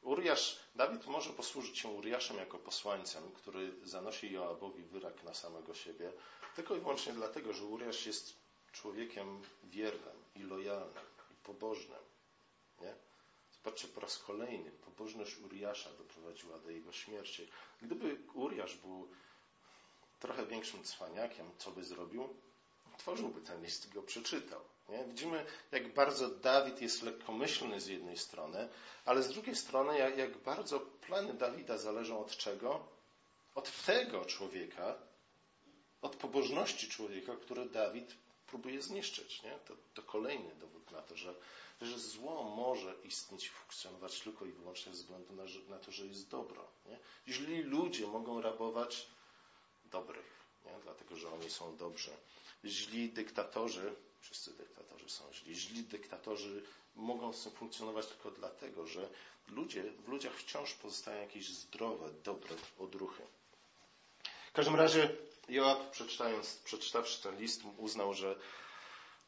[0.01, 6.11] Uriasz, Dawid może posłużyć się Uriaszem jako posłańcem, który zanosi Joabowi wyrak na samego siebie,
[6.55, 8.33] tylko i wyłącznie dlatego, że Uriasz jest
[8.71, 11.99] człowiekiem wiernym i lojalnym i pobożnym.
[12.81, 12.95] Nie?
[13.51, 17.47] Zobaczcie, po raz kolejny pobożność Uriasza doprowadziła do jego śmierci.
[17.81, 19.07] Gdyby Uriasz był
[20.19, 22.29] trochę większym cwaniakiem, co by zrobił?
[22.97, 24.61] Tworzyłby ten list i go przeczytał.
[24.89, 25.05] Nie?
[25.05, 28.69] Widzimy, jak bardzo Dawid jest lekkomyślny z jednej strony,
[29.05, 32.87] ale z drugiej strony, jak, jak bardzo plany Dawida zależą od czego?
[33.55, 34.95] Od tego człowieka,
[36.01, 38.15] od pobożności człowieka, który Dawid
[38.47, 39.43] próbuje zniszczyć.
[39.43, 39.51] Nie?
[39.51, 41.35] To, to kolejny dowód na to, że,
[41.81, 46.05] że zło może istnieć i funkcjonować tylko i wyłącznie ze względu na, na to, że
[46.05, 46.67] jest dobro.
[46.85, 46.99] Nie?
[47.27, 49.07] Źli ludzie mogą rabować
[49.85, 50.83] dobrych, nie?
[50.83, 52.11] dlatego że oni są dobrzy.
[52.65, 53.95] Źli dyktatorzy
[54.27, 55.55] Wszyscy dyktatorzy są źli.
[55.55, 56.63] Źli dyktatorzy
[56.95, 59.09] mogą funkcjonować tylko dlatego, że
[59.47, 63.23] ludzie, w ludziach wciąż pozostają jakieś zdrowe, dobre odruchy.
[64.49, 65.09] W każdym razie
[65.49, 68.35] Joab, przeczytając, przeczytawszy ten list, uznał, że,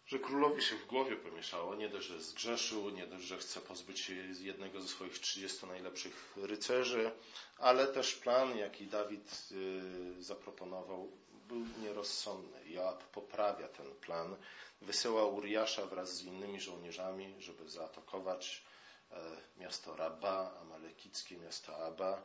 [0.07, 1.75] że królowi się w głowie pomieszało.
[1.75, 6.33] Nie dość, że zgrzeszył, nie dość, że chce pozbyć się jednego ze swoich 30 najlepszych
[6.35, 7.11] rycerzy,
[7.57, 11.11] ale też plan, jaki Dawid y, zaproponował,
[11.49, 12.69] był nierozsądny.
[12.69, 14.35] Joab poprawia ten plan
[14.81, 18.63] wysyła Uriasza wraz z innymi żołnierzami, żeby zaatakować
[19.11, 19.15] e,
[19.57, 22.23] miasto Rabba, amalekickie miasto Abba.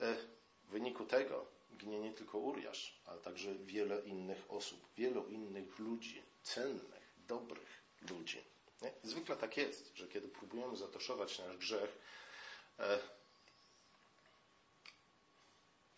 [0.00, 0.14] E,
[0.64, 6.22] w wyniku tego ginie nie tylko Uriasz, ale także wiele innych osób, wielu innych ludzi,
[6.42, 8.44] cennych, dobrych ludzi.
[8.82, 8.92] Nie?
[9.02, 11.98] Zwykle tak jest, że kiedy próbujemy zatoszować nasz grzech,
[12.78, 12.98] e,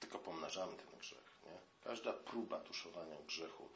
[0.01, 1.30] tylko pomnażamy ten grzech.
[1.85, 3.69] Każda próba tuszowania grzechu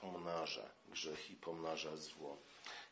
[0.00, 2.36] pomnaża grzech i pomnaża zło.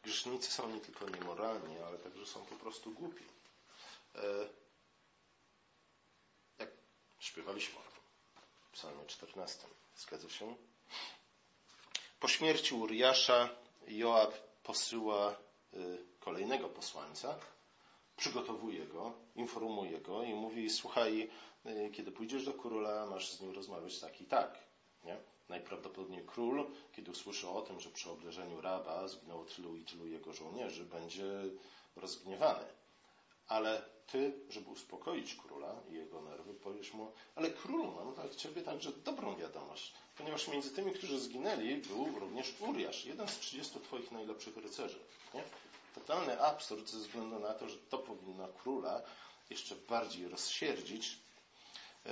[0.03, 3.25] Grzesznicy są nie tylko niemoralni, ale także są po prostu głupi.
[4.15, 4.49] E,
[6.59, 6.71] jak
[7.19, 7.81] śpiewaliśmy
[8.69, 9.67] w psalmie 14.
[9.97, 10.57] Zgadza się?
[12.21, 13.49] Po śmierci Uriasza
[13.89, 15.37] Joab posyła e,
[16.21, 17.39] kolejnego posłańca,
[18.17, 21.31] przygotowuje go, informuje go i mówi, słuchaj,
[21.65, 24.59] e, kiedy pójdziesz do króla, masz z nim rozmawiać tak i tak.
[25.05, 25.17] Nie?
[25.49, 30.33] Najprawdopodobniej król, kiedy usłyszy o tym, że przy obleżeniu Raba zginęło tylu i tylu jego
[30.33, 31.25] żołnierzy, będzie
[31.97, 32.65] rozgniewany.
[33.49, 38.63] Ale ty, żeby uspokoić króla i jego nerwy, powiesz mu, ale królu, mam dla ciebie
[38.63, 44.13] także dobrą wiadomość, ponieważ między tymi, którzy zginęli, był również Uriasz, jeden z 30 twoich
[44.13, 44.99] najlepszych rycerzy.
[45.35, 45.45] Nie?
[45.95, 49.03] Totalny absurd ze względu na to, że to powinno króla
[49.51, 51.19] jeszcze bardziej rozsierdzić.
[52.07, 52.11] E,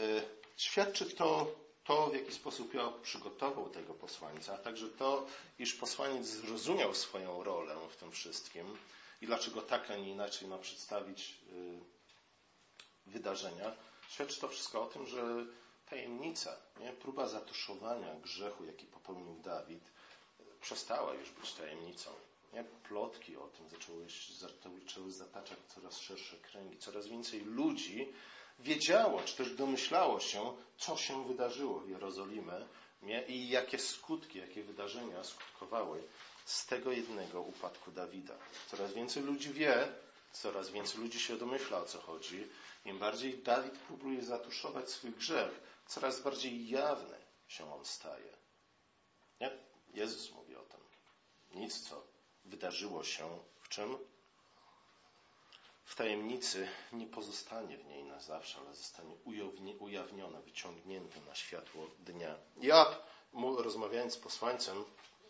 [0.57, 1.47] świadczy to
[1.85, 5.27] to, w jaki sposób Joab przygotował tego posłańca, a także to,
[5.59, 8.79] iż posłaniec zrozumiał swoją rolę w tym wszystkim
[9.21, 11.81] i dlaczego tak, a nie inaczej ma przedstawić y,
[13.07, 13.73] wydarzenia,
[14.09, 15.23] świadczy to wszystko o tym, że
[15.91, 16.93] tajemnica, nie?
[16.93, 19.85] próba zatuszowania grzechu, jaki popełnił Dawid,
[20.61, 22.11] przestała już być tajemnicą.
[22.53, 22.65] Nie?
[22.65, 24.07] Plotki o tym zaczęły,
[24.39, 26.79] zaczęły zataczać coraz szersze kręgi.
[26.79, 28.13] Coraz więcej ludzi
[28.59, 32.67] wiedziało, czy też domyślało się, co się wydarzyło w Jerozolimie
[33.29, 36.03] i jakie skutki, jakie wydarzenia skutkowały
[36.45, 38.39] z tego jednego upadku Dawida.
[38.71, 39.89] Coraz więcej ludzi wie,
[40.33, 42.49] coraz więcej ludzi się domyśla, o co chodzi
[42.85, 47.17] Im bardziej Dawid próbuje zatuszować swój grzech, coraz bardziej jawny
[47.49, 48.37] się on staje.
[49.41, 49.51] Nie?
[49.95, 50.81] Jezus mówi o tym.
[51.55, 52.12] Nic, co
[52.45, 53.99] wydarzyło się w czym?
[55.85, 59.15] W tajemnicy nie pozostanie w niej na zawsze, ale zostanie
[59.79, 62.35] ujawnione, wyciągnięte na światło dnia.
[62.61, 62.97] Ja,
[63.57, 64.85] rozmawiając z posłańcem,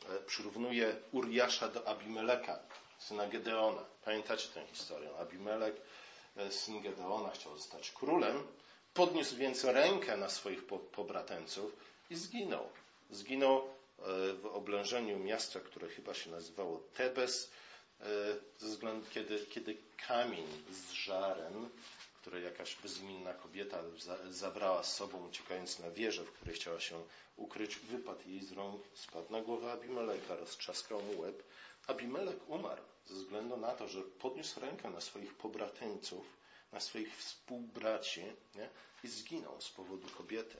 [0.08, 2.58] e, przyrównuje Uriasza do Abimeleka,
[2.98, 3.84] syna Gedeona.
[4.04, 5.10] Pamiętacie tę historię?
[5.18, 5.76] Abimelek,
[6.36, 8.46] e, syn Gedeona, chciał zostać królem,
[8.94, 11.76] podniósł więc rękę na swoich pobrateńców
[12.10, 12.68] i zginął.
[13.10, 13.68] Zginął
[14.42, 17.50] w oblężeniu miasta, które chyba się nazywało Tebes,
[18.00, 18.04] e,
[18.58, 19.76] ze względu, kiedy, kiedy
[20.08, 21.68] kamień z żarem,
[22.20, 23.78] który jakaś bezimienna kobieta
[24.30, 27.02] zabrała z sobą, uciekając na wieżę, w której chciała się
[27.36, 31.42] ukryć, wypadł jej z rąk, spadł na głowę Abimeleka, roztrzaskał mu łeb.
[31.86, 36.26] Abimelek umarł ze względu na to, że podniósł rękę na swoich pobrateńców,
[36.72, 38.22] na swoich współbraci
[38.54, 38.68] nie?
[39.04, 40.56] i zginął z powodu kobiety.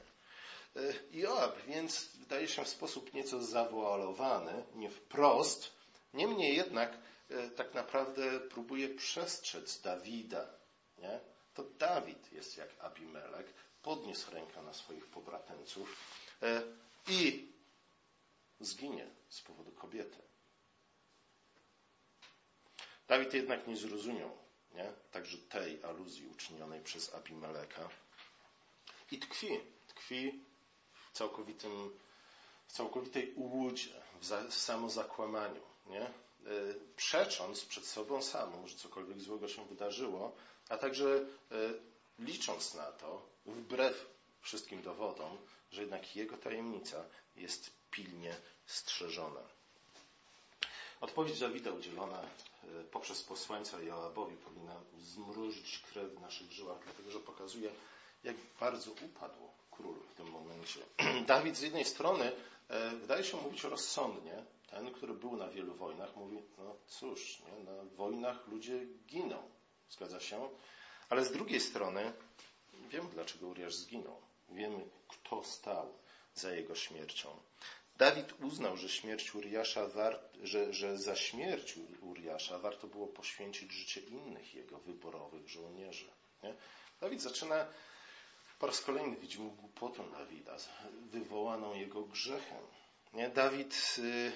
[0.76, 0.80] E,
[1.10, 5.72] Joab więc wydaje się w sposób nieco zawoalowany, nie wprost,
[6.14, 6.98] niemniej jednak
[7.30, 10.46] e, tak naprawdę próbuje przestrzec Dawida.
[10.98, 11.20] Nie?
[11.54, 13.46] To Dawid jest jak Abimelek,
[13.82, 15.96] podniósł rękę na swoich pobrateńców
[16.42, 16.62] e,
[17.08, 17.52] i
[18.60, 20.18] zginie z powodu kobiety.
[23.08, 24.30] Dawid jednak nie zrozumiał
[24.74, 24.92] nie?
[25.10, 27.88] także tej aluzji uczynionej przez Abimeleka
[29.10, 30.44] i tkwi, tkwi
[31.12, 31.90] w, całkowitym,
[32.68, 35.60] w całkowitej ułudzie, w, za, w samozakłamaniu.
[35.86, 36.02] Nie?
[36.02, 36.10] E,
[36.96, 40.32] przecząc przed sobą samą, że cokolwiek złego się wydarzyło,
[40.68, 41.54] a także e,
[42.18, 44.06] licząc na to, wbrew
[44.40, 45.36] wszystkim dowodom,
[45.72, 47.04] że jednak jego tajemnica
[47.36, 49.40] jest pilnie strzeżona.
[51.00, 57.20] Odpowiedź Dawida udzielona e, poprzez posłańca Joabowi powinna zmrużyć krew w naszych żyłach, dlatego że
[57.20, 57.70] pokazuje,
[58.24, 60.80] jak bardzo upadł król w tym momencie.
[61.26, 62.32] Dawid z jednej strony
[62.68, 64.44] e, wydaje się mówić rozsądnie.
[64.70, 69.42] Ten, który był na wielu wojnach, mówi, no cóż, nie, na wojnach ludzie giną.
[69.90, 70.48] Zgadza się?
[71.08, 72.12] Ale z drugiej strony
[72.88, 74.16] wiemy, dlaczego Uriasz zginął.
[74.48, 75.92] Wiemy, kto stał
[76.34, 77.28] za jego śmiercią.
[77.96, 79.88] Dawid uznał, że śmierć Uriasza,
[80.42, 86.10] że, że za śmierć Uriasza warto było poświęcić życie innych jego wyborowych żołnierzy.
[86.42, 86.54] Nie?
[87.00, 87.66] Dawid zaczyna
[88.62, 90.56] po raz kolejny widzimy głupotę Dawida,
[91.10, 92.64] wywołaną jego grzechem.
[93.12, 93.28] Nie?
[93.30, 94.32] Dawid, y,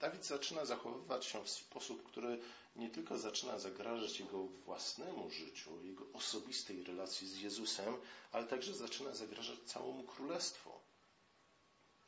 [0.00, 2.40] Dawid zaczyna zachowywać się w sposób, który
[2.76, 7.96] nie tylko zaczyna zagrażać jego własnemu życiu, jego osobistej relacji z Jezusem,
[8.32, 10.70] ale także zaczyna zagrażać całemu królestwu.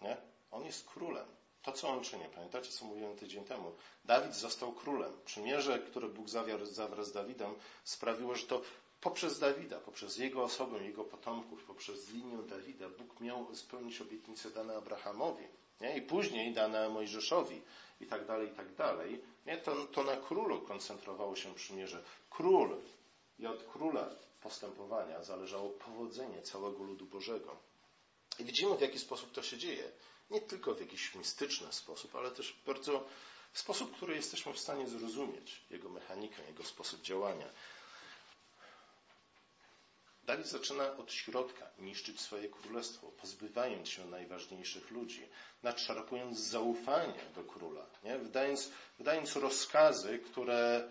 [0.03, 0.17] Nie?
[0.51, 1.27] On jest królem.
[1.63, 3.73] To, co on czyni, pamiętacie, co mówiłem tydzień temu?
[4.05, 5.13] Dawid został królem.
[5.25, 8.63] Przymierze, które Bóg zawarł, zawarł z Dawidem, sprawiło, że to
[9.03, 14.77] poprzez Dawida, poprzez jego osobę, jego potomków, poprzez linię Dawida, Bóg miał spełnić obietnice dane
[14.77, 15.45] Abrahamowi.
[15.81, 15.97] Nie?
[15.97, 17.63] I później dane Mojżeszowi
[18.01, 19.23] i tak dalej, i tak dalej.
[19.47, 19.57] Nie?
[19.59, 22.03] To, to na królu koncentrowało się przymierze.
[22.31, 22.77] Król
[23.39, 24.11] i od króla
[24.43, 27.57] postępowania zależało powodzenie całego ludu Bożego.
[28.39, 29.93] I widzimy, w jaki sposób to się dzieje.
[30.31, 33.05] Nie tylko w jakiś mistyczny sposób, ale też bardzo
[33.53, 37.47] w sposób, który jesteśmy w stanie zrozumieć jego mechanikę, jego sposób działania.
[40.25, 45.29] Dawid zaczyna od środka niszczyć swoje królestwo, pozbywając się najważniejszych ludzi,
[45.63, 48.19] nadszarpując zaufanie do króla, nie?
[48.19, 50.89] Wydając, wydając rozkazy, które,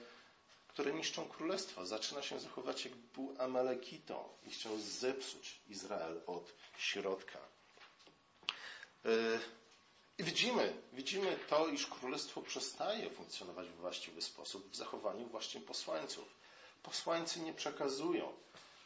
[0.67, 1.85] które niszczą królestwo.
[1.85, 7.39] Zaczyna się zachować jak był Amalekitą i chciał zepsuć Izrael od środka.
[9.03, 9.39] Yy,
[10.17, 16.25] I widzimy, widzimy to, iż królestwo przestaje funkcjonować w właściwy sposób w zachowaniu właśnie posłańców.
[16.83, 18.33] Posłańcy nie przekazują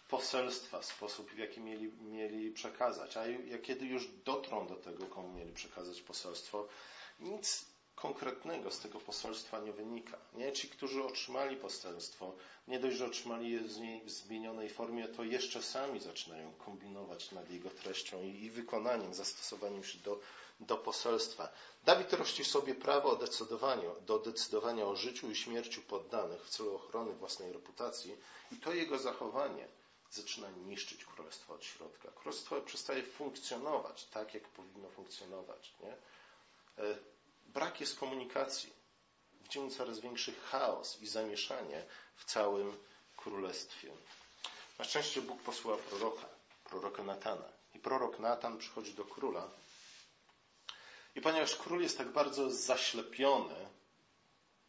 [0.10, 3.18] poselstwa, sposób, w jaki mieli, mieli przekazać.
[3.18, 3.24] A
[3.64, 6.68] kiedy już dotrą do tego, komu mieli przekazać poselstwo,
[7.20, 7.66] nic
[7.96, 10.18] konkretnego z tego poselstwa nie wynika.
[10.34, 10.52] Nie?
[10.52, 12.34] Ci, którzy otrzymali poselstwo,
[12.68, 13.60] nie dość, że otrzymali je
[14.06, 19.84] w zmienionej formie, to jeszcze sami zaczynają kombinować nad jego treścią i, i wykonaniem, zastosowaniem
[19.84, 20.20] się do,
[20.60, 21.50] do poselstwa.
[21.86, 27.14] Dawid rości sobie prawo decydowania, do decydowania o życiu i śmierci poddanych w celu ochrony
[27.14, 28.16] własnej reputacji
[28.52, 29.68] i to jego zachowanie
[30.16, 32.12] zaczyna niszczyć królestwo od środka.
[32.12, 35.74] Królestwo przestaje funkcjonować tak, jak powinno funkcjonować.
[35.80, 35.92] Nie?
[36.84, 36.98] E,
[37.46, 38.74] brak jest komunikacji.
[39.42, 42.78] Widzimy coraz większy chaos i zamieszanie w całym
[43.18, 43.92] królestwie.
[44.80, 46.26] Na szczęście Bóg posłał proroka,
[46.64, 47.50] proroka Natana.
[47.74, 49.50] I prorok Natan przychodzi do króla.
[51.16, 53.70] I ponieważ król jest tak bardzo zaślepiony,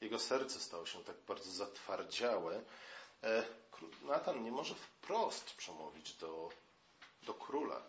[0.01, 2.63] jego serce stało się tak bardzo zatwardziałe,
[4.03, 6.49] Natan nie może wprost przemówić do,
[7.23, 7.83] do króla.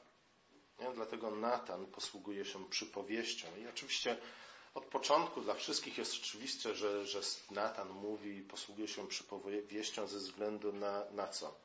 [0.80, 0.92] Nie?
[0.92, 3.48] Dlatego Natan posługuje się przypowieścią.
[3.58, 4.18] I oczywiście
[4.74, 10.18] od początku dla wszystkich jest oczywiste, że, że Natan mówi i posługuje się przypowieścią ze
[10.18, 11.56] względu na, na co?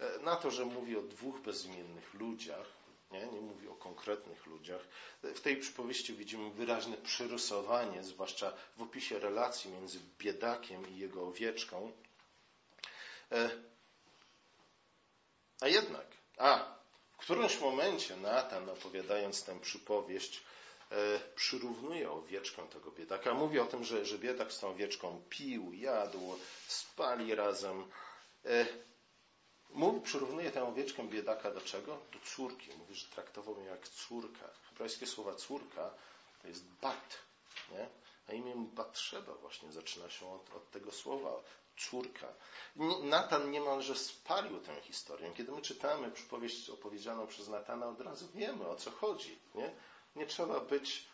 [0.00, 2.66] E, na to, że mówi o dwóch bezimiennych ludziach,
[3.12, 3.26] nie?
[3.26, 4.88] nie mówi o konkretnych ludziach.
[5.22, 11.92] W tej przypowieści widzimy wyraźne przyrysowanie, zwłaszcza w opisie relacji między biedakiem i jego owieczką.
[13.32, 13.50] E,
[15.60, 16.06] a jednak,
[16.38, 16.76] a
[17.12, 20.42] w którymś momencie Natan, opowiadając tę przypowieść,
[20.90, 23.34] e, przyrównuje owieczkę tego biedaka.
[23.34, 27.90] Mówi o tym, że, że biedak z tą owieczką pił, jadł, spali razem.
[28.44, 28.66] E,
[29.70, 31.98] mówi, przyrównuje tę owieczkę biedaka do czego?
[32.12, 32.70] Do córki.
[32.78, 34.48] Mówi, że traktował ją jak córka.
[34.68, 35.90] Hebrajskie słowa córka
[36.42, 37.18] to jest bat.
[37.70, 37.88] Nie?
[38.28, 41.42] A imię Batrzeba właśnie zaczyna się od, od tego słowa
[41.76, 42.26] córka.
[43.02, 45.32] Natan niemalże spalił tę historię.
[45.36, 49.38] Kiedy my czytamy przypowieść opowiedzianą przez Natana, od razu wiemy o co chodzi.
[49.54, 49.74] Nie,
[50.16, 51.06] nie trzeba być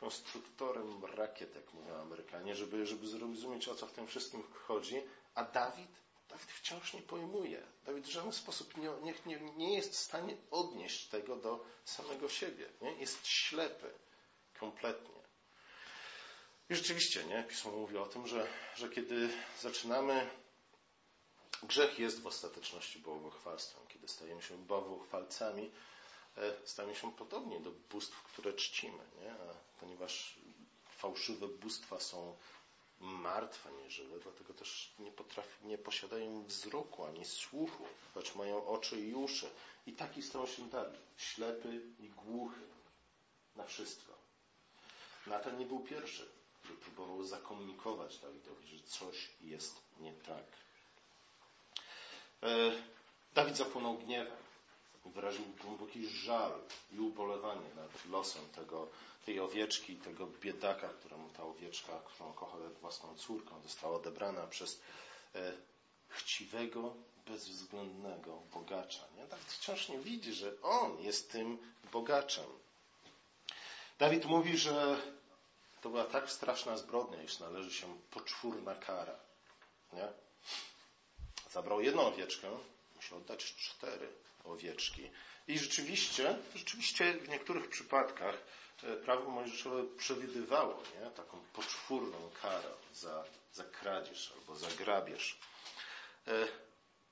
[0.00, 5.02] konstruktorem rakiet, jak mówią Amerykanie, żeby, żeby zrozumieć o co w tym wszystkim chodzi.
[5.34, 5.90] A Dawid?
[6.28, 7.62] Dawid wciąż nie pojmuje.
[7.84, 12.68] Dawid w żaden sposób nie, nie, nie jest w stanie odnieść tego do samego siebie.
[12.82, 12.92] Nie?
[12.92, 13.90] Jest ślepy
[14.60, 15.25] kompletnie.
[16.70, 17.44] I rzeczywiście, nie?
[17.44, 19.28] Pismo mówi o tym, że, że kiedy
[19.60, 20.30] zaczynamy,
[21.62, 23.86] grzech jest w ostateczności bałwochwalstwem.
[23.88, 25.70] Kiedy stajemy się bałwochwalcami,
[26.36, 29.32] e, stajemy się podobni do bóstw, które czcimy, nie?
[29.32, 30.36] A ponieważ
[30.96, 32.36] fałszywe bóstwa są
[33.00, 39.14] martwe, nieżywe, dlatego też nie, potrafi, nie posiadają wzroku ani słuchu, choć mają oczy i
[39.14, 39.50] uszy.
[39.86, 42.60] I taki stał się Dawid, ślepy i głuchy
[43.56, 44.12] na wszystko.
[45.26, 46.35] Natan nie był pierwszy
[46.72, 50.44] próbował zakomunikować Dawidowi, że coś jest nie tak.
[52.42, 52.72] E,
[53.34, 54.36] Dawid zapłonął gniewem.
[55.04, 56.52] Wyraził głęboki żal
[56.92, 58.88] i ubolewanie nad losem tego,
[59.26, 64.80] tej owieczki, tego biedaka, któremu ta owieczka, którą kochał jak własną córką, została odebrana przez
[65.34, 65.52] e,
[66.08, 66.94] chciwego,
[67.26, 69.02] bezwzględnego bogacza.
[69.16, 69.26] Nie?
[69.26, 71.58] Dawid wciąż nie widzi, że on jest tym
[71.92, 72.44] bogaczem.
[73.98, 74.96] Dawid mówi, że
[75.86, 79.16] to była tak straszna zbrodnia, iż należy się poczwórna kara.
[79.92, 80.08] Nie?
[81.50, 82.48] Zabrał jedną owieczkę,
[82.96, 84.08] musiał oddać cztery
[84.44, 85.10] owieczki.
[85.48, 88.34] I rzeczywiście, rzeczywiście w niektórych przypadkach
[88.82, 91.10] e, prawo mojżeszowe przewidywało nie?
[91.10, 95.38] taką poczwórną karę za, za kradzież albo za grabież.
[96.28, 96.32] E,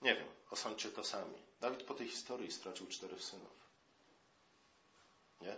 [0.02, 1.38] nie wiem, osądźcie to sami.
[1.60, 3.56] Dawid po tej historii stracił czterech synów.
[5.40, 5.56] Nie?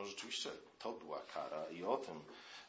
[0.00, 2.20] Może rzeczywiście to była kara i o tym,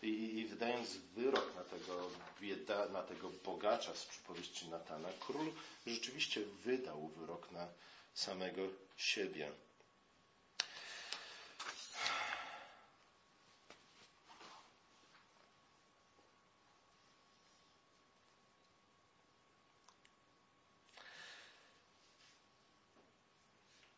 [0.01, 2.09] i, i wydając wyrok na tego,
[2.41, 5.51] bieda, na tego bogacza z przypowieści Natana, król
[5.87, 7.67] rzeczywiście wydał wyrok na
[8.13, 8.61] samego
[8.97, 9.51] siebie.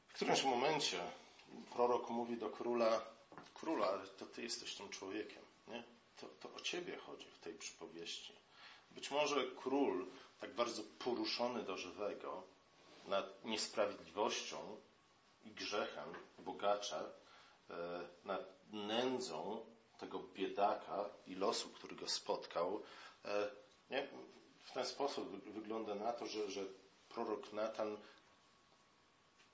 [0.07, 0.99] W którymś momencie
[1.73, 3.12] prorok mówi do króla,
[3.53, 5.43] króla, ale to ty jesteś tym człowiekiem.
[5.67, 5.83] Nie?
[6.17, 8.33] To, to o ciebie chodzi w tej przypowieści.
[8.91, 10.07] Być może król,
[10.39, 12.43] tak bardzo poruszony do żywego
[13.07, 14.77] nad niesprawiedliwością
[15.43, 17.09] i grzechem bogacza,
[17.69, 17.73] e,
[18.25, 19.65] nad nędzą
[19.99, 22.83] tego biedaka i losu, który go spotkał,
[23.25, 23.51] e,
[23.89, 24.07] nie?
[24.63, 26.61] w ten sposób wygląda na to, że, że
[27.09, 27.97] prorok Natan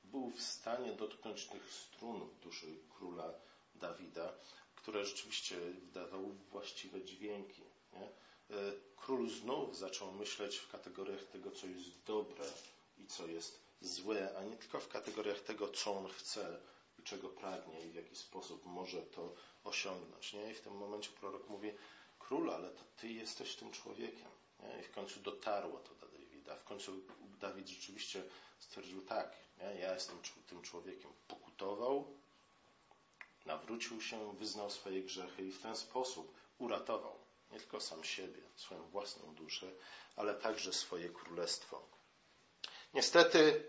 [0.03, 3.33] był w stanie dotknąć tych strun duszy króla
[3.79, 4.33] Dawida,
[4.75, 7.61] które rzeczywiście wydawały właściwe dźwięki.
[7.93, 8.07] Nie?
[8.57, 12.45] E, król znów zaczął myśleć w kategoriach tego, co jest dobre
[12.97, 16.59] i co jest złe, a nie tylko w kategoriach tego, co on chce
[16.99, 20.33] i czego pragnie i w jaki sposób może to osiągnąć.
[20.33, 20.51] Nie?
[20.51, 21.71] I w tym momencie prorok mówi,
[22.19, 24.27] król, ale to ty jesteś tym człowiekiem.
[24.59, 24.79] Nie?
[24.79, 26.07] I w końcu dotarło to do
[26.49, 26.55] Dawida.
[26.55, 26.91] W końcu
[27.41, 28.23] Dawid rzeczywiście
[28.59, 29.79] stwierdził, tak, nie?
[29.79, 30.17] ja jestem
[30.47, 31.11] tym człowiekiem.
[31.27, 32.07] Pokutował,
[33.45, 37.19] nawrócił się, wyznał swoje grzechy i w ten sposób uratował
[37.51, 39.71] nie tylko sam siebie, swoją własną duszę,
[40.15, 41.81] ale także swoje królestwo.
[42.93, 43.63] Niestety,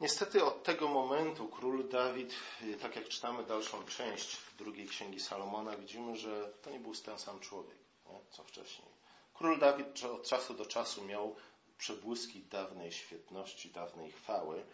[0.00, 2.34] niestety od tego momentu król Dawid,
[2.80, 7.40] tak jak czytamy dalszą część drugiej księgi Salomona, widzimy, że to nie był ten sam
[7.40, 8.20] człowiek, nie?
[8.30, 8.88] co wcześniej.
[9.34, 11.36] Król Dawid od czasu do czasu miał
[11.78, 14.64] przebłyski dawnej świetności, dawnej chwały.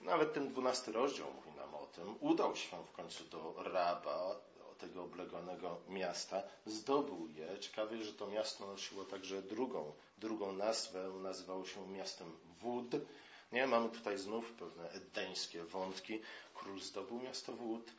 [0.00, 2.16] Nawet ten dwunasty rozdział mówi nam o tym.
[2.20, 4.36] Udał się w końcu do Raba,
[4.80, 6.42] tego obleganego miasta.
[6.66, 7.58] Zdobył je.
[7.58, 11.08] Ciekawe, że to miasto nosiło także drugą, drugą nazwę.
[11.22, 12.90] Nazywało się miastem Wód.
[13.52, 16.20] Nie, mamy tutaj znów pewne edeńskie wątki.
[16.54, 17.92] Król zdobył miasto Wód.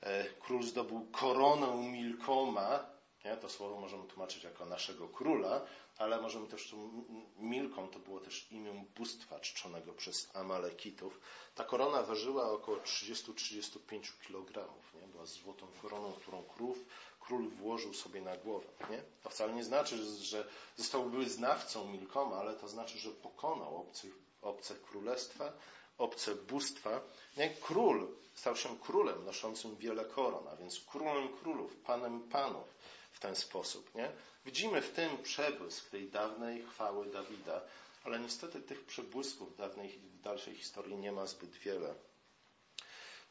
[0.00, 2.93] E, król zdobył koronę Milkoma.
[3.24, 5.60] Nie, to słowo możemy tłumaczyć jako naszego króla,
[5.98, 6.90] ale możemy też tu,
[7.38, 11.20] Milkom to było też imię bóstwa czczonego przez Amalekitów.
[11.54, 13.78] Ta korona ważyła około 30-35
[14.26, 14.68] kg.
[14.94, 15.06] Nie?
[15.06, 16.74] Była złotą koroną, którą król,
[17.20, 18.68] król włożył sobie na głowę.
[18.90, 19.02] Nie?
[19.22, 24.74] To wcale nie znaczy, że został wyznawcą Milkoma, ale to znaczy, że pokonał obcych, obce
[24.74, 25.52] królestwa,
[25.98, 27.00] obce bóstwa.
[27.36, 27.50] Nie?
[27.50, 32.74] Król stał się królem noszącym wiele koron, a więc królem królów, panem panów
[33.14, 33.94] w ten sposób.
[33.94, 34.12] Nie?
[34.44, 37.60] Widzimy w tym przebłysk tej dawnej chwały Dawida,
[38.04, 41.94] ale niestety tych przebłysków w, dawnej, w dalszej historii nie ma zbyt wiele.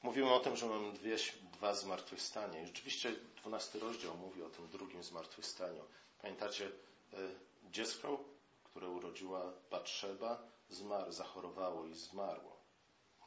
[0.04, 1.18] Mówimy o tym, że mamy dwie,
[1.54, 2.62] dwa zmartwychwstania.
[2.62, 5.84] I rzeczywiście dwunasty rozdział mówi o tym drugim zmartwychwstaniu.
[6.22, 6.66] Pamiętacie,
[7.14, 7.18] e,
[7.72, 8.24] dziecko,
[8.64, 12.58] które urodziła Batrzeba, zmarł, zachorowało i zmarło.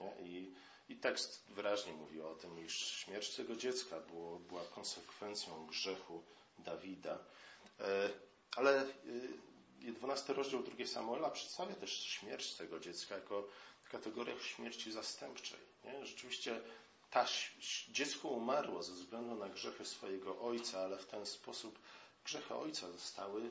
[0.01, 0.15] Nie?
[0.21, 0.55] I,
[0.89, 6.23] I tekst wyraźnie mówi o tym, iż śmierć tego dziecka było, była konsekwencją grzechu
[6.59, 7.19] Dawida.
[7.81, 8.11] E,
[8.57, 8.87] ale
[9.81, 13.49] 12 e, rozdział 2 Samuela przedstawia też śmierć tego dziecka jako
[13.91, 15.59] kategorię śmierci zastępczej.
[15.85, 16.07] Nie?
[16.07, 16.61] Rzeczywiście
[17.11, 17.27] ta,
[17.89, 21.79] dziecko umarło ze względu na grzechy swojego ojca, ale w ten sposób
[22.25, 23.51] grzechy ojca zostały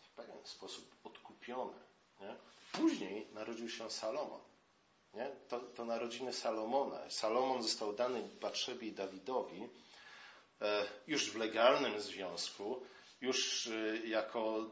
[0.00, 1.78] w pewien sposób odkupione.
[2.20, 2.36] Nie?
[2.72, 4.40] Później narodził się Salomon.
[5.14, 5.30] Nie?
[5.48, 7.10] To, to narodziny Salomona.
[7.10, 9.68] Salomon został dany Batrzebie i Dawidowi
[11.06, 12.82] już w legalnym związku,
[13.20, 14.70] już y, jako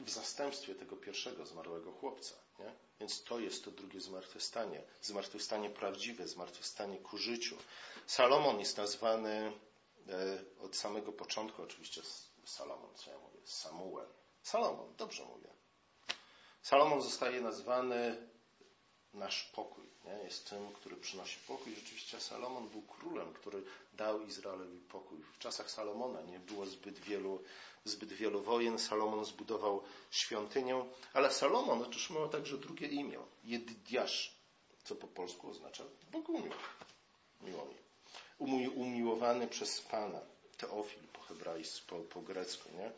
[0.00, 2.34] w zastępstwie tego pierwszego zmarłego chłopca.
[2.58, 2.74] Nie?
[3.00, 4.82] Więc to jest to drugie zmartwychwstanie.
[5.02, 7.56] Zmartwychwstanie prawdziwe, zmartwychwstanie ku życiu.
[8.06, 9.52] Salomon jest nazwany
[10.08, 12.02] e, od samego początku, oczywiście
[12.44, 14.06] Salomon, co ja mówię, Samuel.
[14.42, 15.48] Salomon, dobrze mówię.
[16.62, 18.29] Salomon zostaje nazwany
[19.14, 19.84] nasz pokój.
[20.04, 20.24] Nie?
[20.24, 21.74] Jest tym, który przynosi pokój.
[21.74, 25.18] Rzeczywiście Salomon był królem, który dał Izraelowi pokój.
[25.22, 27.42] W czasach Salomona nie było zbyt wielu,
[27.84, 28.78] zbyt wielu wojen.
[28.78, 30.84] Salomon zbudował świątynię,
[31.14, 33.18] ale Salomon otrzymał także drugie imię.
[33.44, 34.34] Jeddiasz,
[34.84, 36.52] co po polsku oznacza Bogumił.
[37.40, 38.68] Miło mi.
[38.68, 40.20] Umiłowany przez Pana.
[40.56, 42.68] Teofil po hebrajsku, po, po grecku.
[42.76, 42.92] Nie?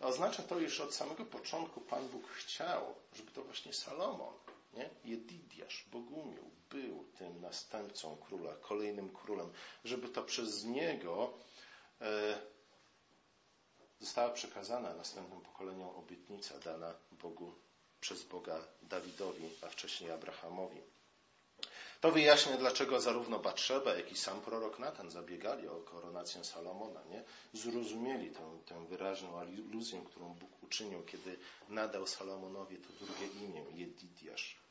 [0.00, 4.34] Oznacza to, iż od samego początku Pan Bóg chciał, żeby to właśnie Salomon
[4.72, 4.90] nie?
[5.04, 9.52] Jedidiasz, Bogumił, był tym następcą króla, kolejnym królem,
[9.84, 11.32] żeby to przez niego
[12.00, 12.38] e,
[14.00, 17.54] została przekazana następnym pokoleniom obietnica dana Bogu
[18.00, 20.80] przez Boga Dawidowi, a wcześniej Abrahamowi.
[22.00, 27.00] To wyjaśnia, dlaczego zarówno Batrzeba, jak i sam prorok Natan zabiegali o koronację Salomona.
[27.04, 27.24] Nie?
[27.52, 34.61] Zrozumieli tę, tę wyraźną aluzję, którą Bóg uczynił, kiedy nadał Salomonowi to drugie imię, Jedidiasz.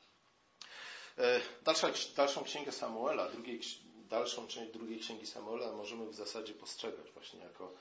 [1.18, 3.62] E, dalsza, dalszą księgę Samuela, drugiej,
[4.10, 7.74] dalszą część drugiej księgi Samuela możemy w zasadzie postrzegać właśnie jako,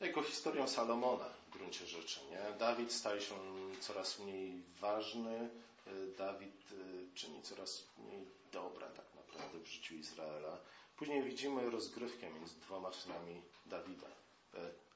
[0.00, 2.20] jako historię Salomona w gruncie rzeczy.
[2.30, 2.58] Nie?
[2.58, 3.34] Dawid staje się
[3.80, 5.50] coraz mniej ważny,
[5.86, 10.58] e, Dawid e, czyni coraz mniej dobra tak naprawdę w życiu Izraela.
[10.96, 14.06] Później widzimy rozgrywkę między dwoma synami Dawida.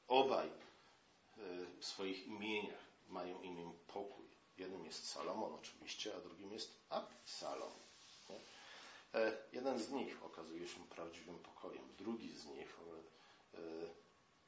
[0.09, 0.51] Obaj
[1.81, 4.24] w swoich imieniach mają imię pokój.
[4.59, 7.73] Jednym jest Salomon oczywiście, a drugim jest Absalom.
[9.15, 12.77] E, jeden z nich okazuje się prawdziwym pokojem, drugi z nich
[13.55, 13.59] e,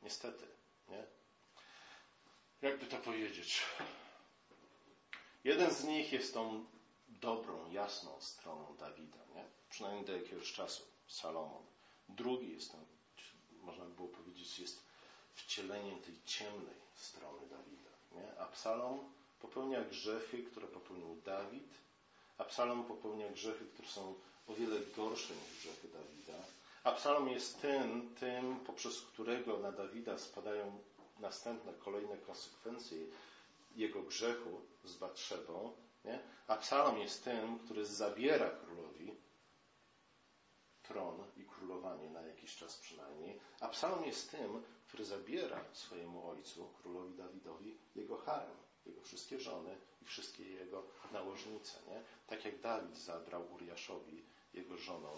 [0.03, 0.47] niestety,
[0.89, 1.07] nie?
[2.63, 3.63] Jakby to powiedzieć?
[5.45, 6.65] Jeden z nich jest tą
[7.09, 9.45] dobrą, jasną stroną Dawida, nie?
[9.71, 11.63] przynajmniej do jakiegoś czasu, Salomon.
[12.09, 12.85] Drugi jest ten,
[13.63, 14.83] można by było powiedzieć, jest
[15.35, 17.91] wcieleniem tej ciemnej strony Dawida.
[18.13, 18.41] Nie?
[18.41, 21.69] Absalom popełnia grzechy, które popełnił Dawid.
[22.39, 24.15] Absalom popełnia grzechy, które są
[24.47, 26.45] o wiele gorsze niż grzechy Dawida.
[26.85, 30.79] Absalom jest tym, tym, poprzez którego na Dawida spadają
[31.21, 32.99] następne, kolejne konsekwencje
[33.77, 35.73] jego grzechu z Batrzebą.
[36.05, 36.21] Nie?
[36.99, 39.15] Jest tym, który zabiera królowi
[40.83, 43.41] tron i królowanie na jakiś czas przynajmniej.
[43.61, 50.05] Absalom jest tym, który zabiera swojemu ojcu, królowi Dawidowi, jego harem jego wszystkie żony i
[50.05, 50.83] wszystkie jego
[51.13, 51.79] nałożnice.
[51.89, 52.03] Nie?
[52.27, 54.23] Tak jak Dawid zabrał Uriaszowi
[54.55, 55.09] jego żoną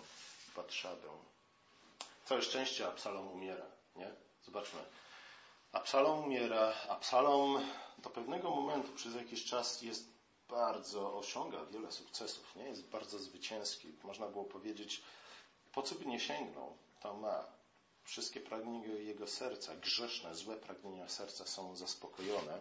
[0.56, 1.08] Batrzabę.
[2.24, 3.66] Całe szczęście Absalom umiera.
[3.96, 4.10] Nie?
[4.44, 4.80] Zobaczmy.
[5.72, 6.74] Absalom umiera.
[6.88, 7.64] Absalom
[7.98, 10.08] do pewnego momentu przez jakiś czas jest
[10.48, 12.56] bardzo, osiąga wiele sukcesów.
[12.56, 12.64] Nie?
[12.64, 13.92] Jest bardzo zwycięski.
[14.02, 15.02] Można było powiedzieć,
[15.72, 17.58] po co by nie sięgnął, to ma.
[18.08, 22.60] Wszystkie pragnienia jego serca, grzeszne, złe pragnienia serca są zaspokojone.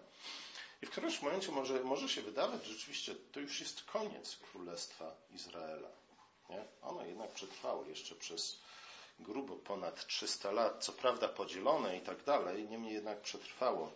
[0.82, 5.16] I w którymś momencie może, może się wydawać, że rzeczywiście to już jest koniec Królestwa
[5.30, 5.90] Izraela.
[6.50, 6.66] Nie?
[6.82, 8.60] Ono jednak przetrwało jeszcze przez
[9.20, 13.92] grubo ponad 300 lat, co prawda podzielone i tak dalej, niemniej jednak przetrwało.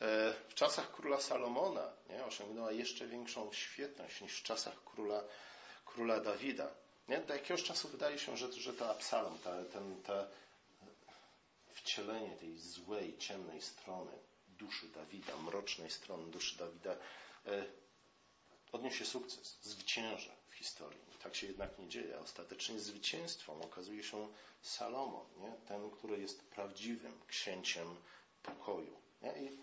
[0.00, 5.24] E, w czasach króla Salomona nie, osiągnęła jeszcze większą świetność niż w czasach króla,
[5.86, 6.70] króla Dawida.
[7.08, 7.18] Nie?
[7.18, 10.26] Do jakiegoś czasu wydaje się, że, że to Absalom, ta, ten, ta
[11.74, 14.12] wcielenie tej złej, ciemnej strony
[14.64, 16.96] duszy Dawida, mrocznej strony duszy Dawida,
[17.46, 17.64] e,
[18.72, 21.00] odniesie sukces, zwycięży w historii.
[21.22, 22.18] Tak się jednak nie dzieje.
[22.18, 24.28] Ostatecznie zwycięstwem okazuje się
[24.62, 25.52] Salomon, nie?
[25.68, 27.96] ten, który jest prawdziwym księciem
[28.42, 28.96] pokoju.
[29.22, 29.32] Nie?
[29.42, 29.58] I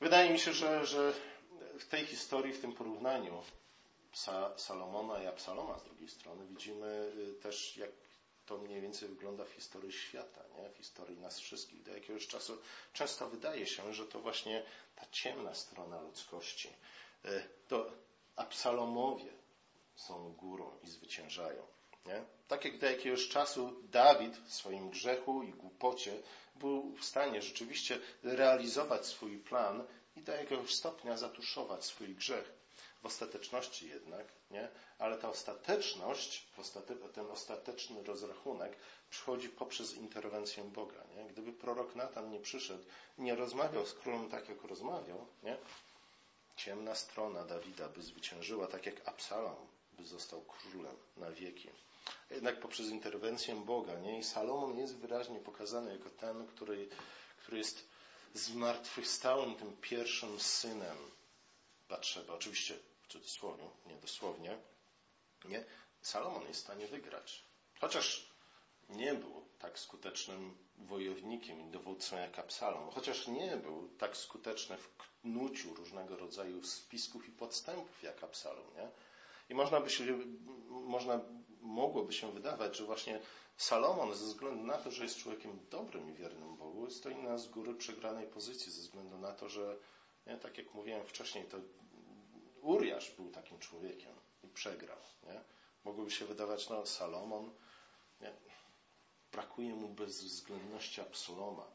[0.00, 1.12] wydaje mi się, że, że
[1.78, 3.42] w tej historii, w tym porównaniu
[4.56, 7.90] Salomona i Absaloma z drugiej strony widzimy y, też, jak
[8.46, 10.70] to mniej więcej wygląda w historii świata, nie?
[10.70, 11.82] w historii nas wszystkich.
[11.82, 12.58] Do jakiegoś czasu
[12.92, 14.62] często wydaje się, że to właśnie
[14.96, 16.68] ta ciemna strona ludzkości,
[17.24, 17.90] y, to
[18.36, 19.32] Absalomowie
[19.96, 21.62] są górą i zwyciężają.
[22.06, 22.24] Nie?
[22.48, 26.22] Tak jak do jakiegoś czasu Dawid w swoim grzechu i głupocie
[26.56, 29.84] był w stanie rzeczywiście realizować swój plan
[30.16, 32.52] i do jakiegoś stopnia zatuszować swój grzech.
[33.02, 34.68] W ostateczności jednak, nie?
[34.98, 36.46] ale ta ostateczność,
[37.14, 38.76] ten ostateczny rozrachunek
[39.10, 41.04] przychodzi poprzez interwencję Boga.
[41.16, 41.24] Nie?
[41.24, 42.84] Gdyby prorok Natan nie przyszedł,
[43.18, 45.56] nie rozmawiał z królem tak, jak rozmawiał, nie?
[46.56, 49.56] ciemna strona Dawida by zwyciężyła, tak jak Absalom
[49.92, 51.68] by został królem na wieki.
[52.30, 54.18] Jednak poprzez interwencję Boga, nie?
[54.18, 56.88] I Salomon jest wyraźnie pokazany jako ten, który,
[57.42, 57.88] który jest
[58.34, 60.96] zmartwychwstałym tym pierwszym synem
[61.88, 62.32] Batrzeba.
[62.32, 64.58] Oczywiście w cudzysłowie, nie dosłownie.
[65.44, 65.64] Nie?
[66.00, 67.44] Salomon jest w stanie wygrać.
[67.80, 68.30] Chociaż
[68.88, 74.96] nie był tak skutecznym wojownikiem i dowódcą jak Absalom, chociaż nie był tak skuteczny w
[74.96, 78.88] knuciu różnego rodzaju spisków i podstępów jak Absalom, nie?
[79.48, 80.04] I można by się,
[80.68, 81.20] można,
[81.60, 83.20] mogłoby się wydawać, że właśnie
[83.56, 87.48] Salomon ze względu na to, że jest człowiekiem dobrym i wiernym Bogu, stoi na z
[87.48, 89.76] góry przegranej pozycji ze względu na to, że,
[90.26, 91.56] nie, tak jak mówiłem wcześniej, to
[92.62, 94.14] Uriasz był takim człowiekiem
[94.44, 94.98] i przegrał.
[95.22, 95.40] Nie?
[95.84, 97.50] Mogłoby się wydawać, no Salomon,
[98.20, 98.32] nie?
[99.32, 101.66] brakuje mu bezwzględności Absaloma,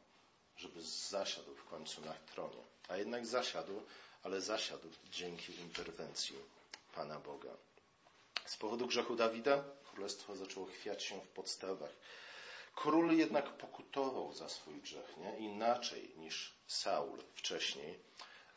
[0.58, 2.64] żeby zasiadł w końcu na tronie.
[2.88, 3.82] A jednak zasiadł,
[4.24, 6.36] ale zasiadł dzięki interwencji
[6.96, 7.52] Pana Boga.
[8.46, 11.92] Z powodu grzechu Dawida królestwo zaczęło chwiać się w podstawach.
[12.76, 15.38] Król jednak pokutował za swój grzech, nie?
[15.40, 18.00] inaczej niż Saul wcześniej.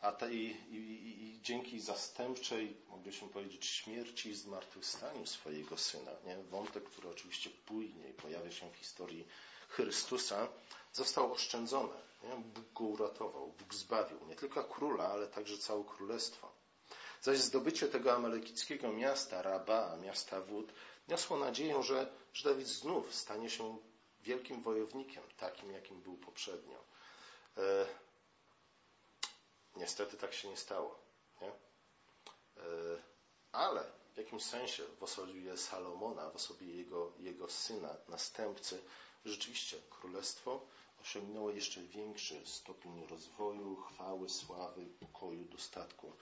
[0.05, 0.36] A tej,
[0.70, 6.36] i, i, i dzięki zastępczej, moglibyśmy powiedzieć, śmierci i zmartwychwstaniu swojego syna, nie?
[6.36, 9.26] wątek, który oczywiście później pojawia się w historii
[9.68, 10.48] Chrystusa,
[10.92, 11.94] został oszczędzony.
[12.24, 12.36] Nie?
[12.36, 16.52] Bóg go uratował, Bóg zbawił nie tylko króla, ale także całe królestwo.
[17.22, 20.72] Zaś zdobycie tego amalekickiego miasta, Raba, miasta wód,
[21.09, 23.78] niosło nadzieję, że, że Dawid znów stanie się
[24.22, 26.84] wielkim wojownikiem, takim jakim był poprzednio.
[29.76, 30.98] Niestety tak się nie stało.
[31.40, 31.48] Nie?
[31.48, 31.52] E,
[33.52, 38.82] ale w jakimś sensie w osobie Salomona, w osobie jego, jego syna, następcy,
[39.24, 40.60] rzeczywiście królestwo
[41.02, 46.12] osiągnęło jeszcze większy stopień rozwoju, chwały, sławy, pokoju, dostatku,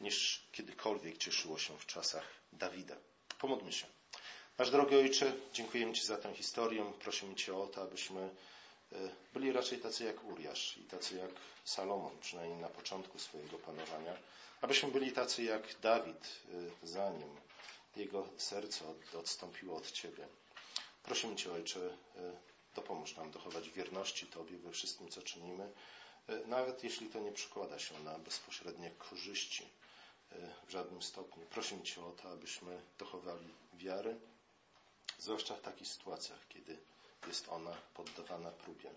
[0.00, 2.96] niż kiedykolwiek cieszyło się w czasach Dawida.
[3.38, 3.86] Pomódlmy się.
[4.58, 6.92] Nasz drogi Ojcze, dziękujemy Ci za tę historię.
[7.00, 8.34] Prosimy Cię o to, abyśmy
[9.32, 11.30] byli raczej tacy jak Uriasz i tacy jak
[11.64, 14.16] Salomon, przynajmniej na początku swojego panowania.
[14.60, 16.40] Abyśmy byli tacy jak Dawid,
[16.82, 17.36] e, zanim
[17.96, 18.84] jego serce
[19.18, 20.28] odstąpiło od Ciebie.
[21.02, 21.92] Prosimy Cię, Ojcze, e,
[22.74, 25.72] dopomóż nam dochować wierności Tobie we wszystkim, co czynimy,
[26.46, 29.68] nawet jeśli to nie przekłada się na bezpośrednie korzyści
[30.66, 31.46] w żadnym stopniu.
[31.46, 34.16] Prosimy Cię o to, abyśmy dochowali wiary,
[35.18, 36.78] zwłaszcza w takich sytuacjach, kiedy
[37.26, 38.90] jest ona poddawana próbie.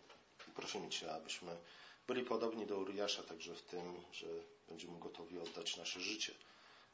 [0.47, 1.57] I prosimy Cię, abyśmy
[2.07, 4.27] byli podobni do Uriasza także w tym, że
[4.67, 6.33] będziemy gotowi oddać nasze życie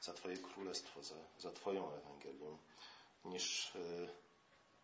[0.02, 2.58] za Twoje królestwo, za, za Twoją Ewangelię,
[3.26, 3.80] niż e,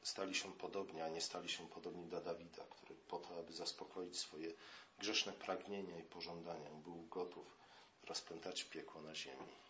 [0.03, 4.17] stali się podobni, a nie stali się podobni do Dawida, który po to, aby zaspokoić
[4.19, 4.53] swoje
[4.99, 7.57] grzeszne pragnienia i pożądania, był gotów
[8.03, 9.66] rozpętać piekło na ziemi.